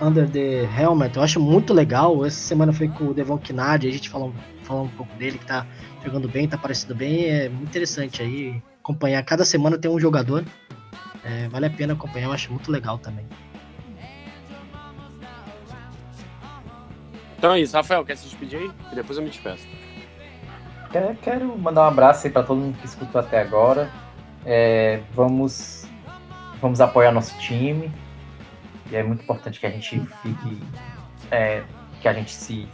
[0.00, 2.24] Under the Helmet, eu acho muito legal.
[2.24, 5.46] Essa semana foi com o Devon Kinard, a gente falou, falou um pouco dele, que
[5.46, 5.66] tá
[6.04, 7.26] jogando bem, tá parecendo bem.
[7.26, 9.22] É muito interessante aí acompanhar.
[9.22, 10.44] Cada semana tem um jogador.
[11.24, 13.24] É, vale a pena acompanhar, eu acho muito legal também.
[17.38, 18.70] Então é isso, Rafael, quer se despedir aí?
[18.92, 19.66] E depois eu me despeço.
[20.90, 23.90] Quero, quero mandar um abraço aí para todo mundo que escutou até agora.
[24.46, 25.86] É, vamos,
[26.60, 27.92] vamos apoiar nosso time.
[28.90, 30.60] E é muito importante que a gente fique,
[31.30, 31.62] é,
[32.00, 32.66] que a gente se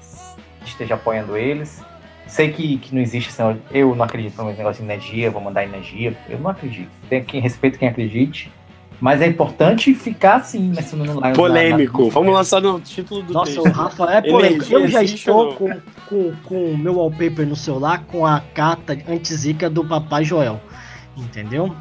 [0.64, 1.82] esteja apoiando eles.
[2.26, 5.64] Sei que, que não existe, assim, eu não acredito no negócio de energia, vou mandar
[5.64, 6.90] energia, eu não acredito.
[7.08, 8.52] Tem quem respeito quem acredite,
[9.00, 11.30] mas é importante ficar assim, mencionando no Lions.
[11.30, 12.04] na- Polêmico.
[12.06, 13.66] na- Vamos lançar no título do Nossa, texto.
[13.66, 14.62] o Rafa é polêmico.
[14.64, 18.40] Energia Eu já estou ou com, com, com o meu wallpaper no celular com a
[18.54, 20.60] carta anti-zica do Papai Joel.
[21.16, 21.74] Entendeu?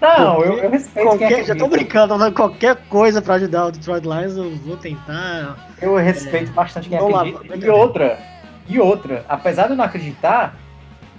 [0.00, 1.46] Não, eu, eu respeito quem Qualquer, acredita.
[1.48, 5.68] já tô brincando, mas qualquer coisa pra ajudar o Detroit Lions, eu vou tentar.
[5.80, 7.56] Eu respeito bastante quem acredita.
[7.56, 8.18] e outra,
[8.66, 10.56] e outra, apesar de eu não acreditar,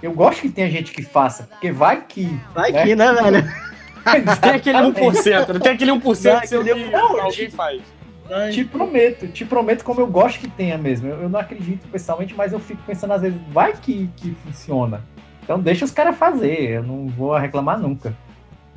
[0.02, 2.38] eu gosto que tenha gente que faça, porque vai que.
[2.54, 2.84] Vai né?
[2.84, 3.44] que, né, velho?
[4.40, 7.80] Tem aquele 1%, tem aquele 1% Vai, seu aquele que Não, alguém faz.
[8.28, 8.50] Vai.
[8.50, 11.06] Te prometo, te prometo como eu gosto que tenha mesmo.
[11.06, 15.04] Eu, eu não acredito pessoalmente, mas eu fico pensando às vezes, vai que, que funciona.
[15.44, 18.12] Então deixa os caras fazer, eu não vou reclamar nunca.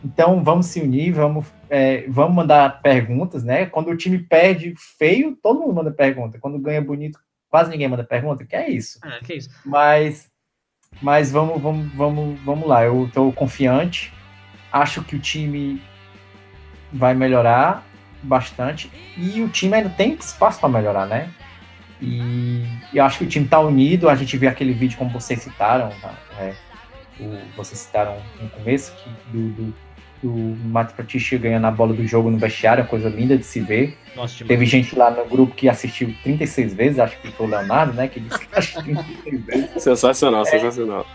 [0.03, 3.65] Então vamos se unir, vamos, é, vamos mandar perguntas, né?
[3.65, 6.37] Quando o time perde feio, todo mundo manda pergunta.
[6.39, 7.19] Quando ganha bonito,
[7.49, 8.99] quase ninguém manda pergunta, que é isso.
[9.01, 9.49] Ah, que isso.
[9.65, 10.29] Mas,
[11.01, 12.83] mas vamos, vamos, vamos, vamos lá.
[12.83, 14.13] Eu estou confiante.
[14.71, 15.81] Acho que o time
[16.93, 17.83] vai melhorar
[18.21, 21.29] bastante e o time ainda tem espaço para melhorar, né?
[22.01, 24.07] E eu acho que o time está unido.
[24.09, 26.13] A gente viu aquele vídeo como vocês citaram, tá?
[26.39, 26.53] É,
[27.19, 29.73] o- vocês citaram no começo que do, do,
[30.25, 33.59] do Matt Patricia ganhando a bola do jogo no vestiário, uma coisa linda de se
[33.59, 33.95] ver.
[34.15, 37.93] Nossa, Teve gente lá no grupo que assistiu 36 vezes, acho que foi o Leonardo,
[37.93, 38.07] né?
[38.07, 39.83] Que disse que assistiu 36 vezes.
[39.83, 41.05] Sensacional, sensacional.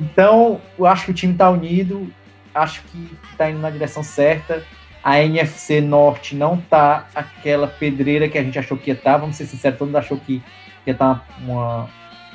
[0.00, 2.10] Então, eu acho que o time tá unido,
[2.52, 3.08] acho que
[3.38, 4.64] tá indo na direção certa.
[5.02, 9.16] A NFC Norte não tá aquela pedreira que a gente achou que ia estar.
[9.18, 10.42] Vamos ser sinceros, todo mundo achou que
[10.84, 11.88] ia tá uma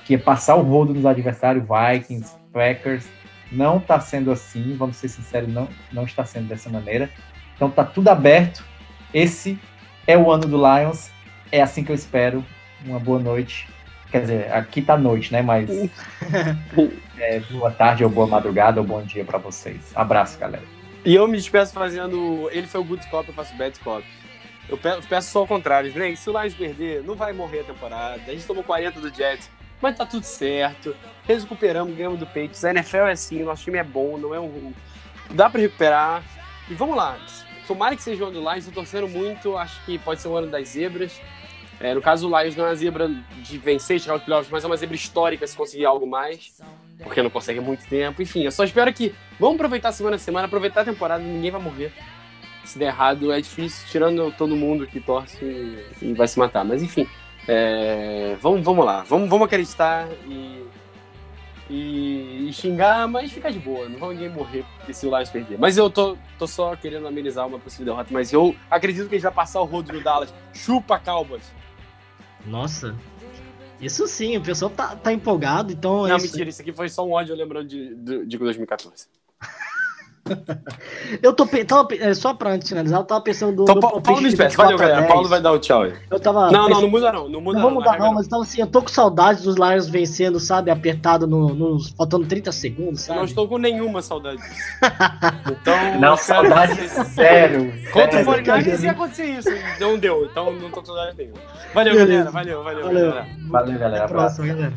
[0.05, 3.05] que ia passar o rodo nos adversários, Vikings, Packers.
[3.51, 7.09] Não tá sendo assim, vamos ser sinceros, não, não está sendo dessa maneira.
[7.55, 8.63] Então tá tudo aberto.
[9.13, 9.59] Esse
[10.07, 11.11] é o ano do Lions.
[11.51, 12.43] É assim que eu espero.
[12.85, 13.67] Uma boa noite.
[14.09, 15.41] Quer dizer, aqui tá noite, né?
[15.41, 15.69] Mas
[17.19, 19.91] é, boa tarde, ou boa madrugada, ou bom dia pra vocês.
[19.95, 20.63] Abraço, galera.
[21.05, 22.49] E eu me despeço fazendo.
[22.51, 24.05] Ele foi o good cop, eu faço bad cop.
[24.69, 26.15] Eu pe- eu peço só ao contrário, né?
[26.15, 28.21] Se o Lions perder, não vai morrer a temporada.
[28.27, 29.49] A gente tomou 40 do Jets,
[29.81, 30.95] mas tá tudo certo.
[31.25, 32.63] Recuperamos, ganhamos do Patriots.
[32.63, 34.73] A NFL é assim, nosso time é bom, não é um.
[35.31, 36.23] Dá pra recuperar.
[36.69, 37.17] E vamos lá.
[37.67, 39.57] Tomara que seja o ano do Lions, tô torcendo muito.
[39.57, 41.19] Acho que pode ser o ano das zebras.
[41.79, 44.63] É, no caso, o Lions não é uma zebra de vencer, chegar aos playoffs, mas
[44.63, 46.61] é uma zebra histórica se conseguir algo mais.
[47.01, 48.21] Porque não consegue muito tempo.
[48.21, 49.15] Enfim, eu só espero que.
[49.39, 51.91] Vamos aproveitar semana a semana, aproveitar a temporada, ninguém vai morrer.
[52.63, 56.63] Se der errado, é difícil, tirando todo mundo que torce e, e vai se matar.
[56.63, 57.07] Mas enfim,
[57.47, 60.65] é, vamos, vamos lá, vamos, vamos acreditar e,
[61.69, 63.89] e, e xingar, mas ficar de boa.
[63.89, 65.57] Não vai ninguém morrer porque se o Lions perder.
[65.57, 68.09] Mas eu tô, tô só querendo amenizar uma possível derrota.
[68.11, 70.33] Mas eu acredito que a gente vai passar o rodo no Dallas.
[70.53, 71.51] Chupa, Cowboys.
[72.45, 72.95] Nossa.
[73.79, 76.27] Isso sim, o pessoal tá, tá empolgado, então é Não, isso.
[76.27, 79.07] mentira, isso aqui foi só um ódio lembrando de, de, de 2014.
[81.21, 83.63] Eu tô pe- tava, pe- é, só pra antes de finalizar, eu tava pensando do.
[83.63, 84.21] Então, do Paulo, Paulo.
[84.21, 85.01] Valeu, 24 a galera.
[85.01, 85.11] 10.
[85.11, 85.93] Paulo vai dar o tchau aí.
[86.11, 87.29] Eu tava Não, não, pensando- não muda não.
[87.29, 87.77] Não muda Não vou não.
[87.79, 90.69] mudar regra não, mas então assim, eu tô com saudade dos Lions vencendo, sabe?
[90.71, 91.89] Apertado no, nos.
[91.89, 93.17] faltando 30 segundos, Eu sabe?
[93.19, 94.61] não estou com nenhuma saudade disso.
[95.51, 97.73] Então, Não, saudade sério.
[97.91, 98.25] Contra o.
[98.25, 99.49] 49ers ia acontecer isso.
[99.79, 101.37] Não deu, então não tô com saudade nenhuma.
[101.73, 102.07] Valeu, Beleza.
[102.07, 102.31] galera.
[102.31, 102.83] Valeu, valeu.
[102.85, 103.09] Valeu.
[103.11, 103.27] galera.
[103.49, 104.03] Valeu, galera.
[104.05, 104.73] Até a próxima, galera.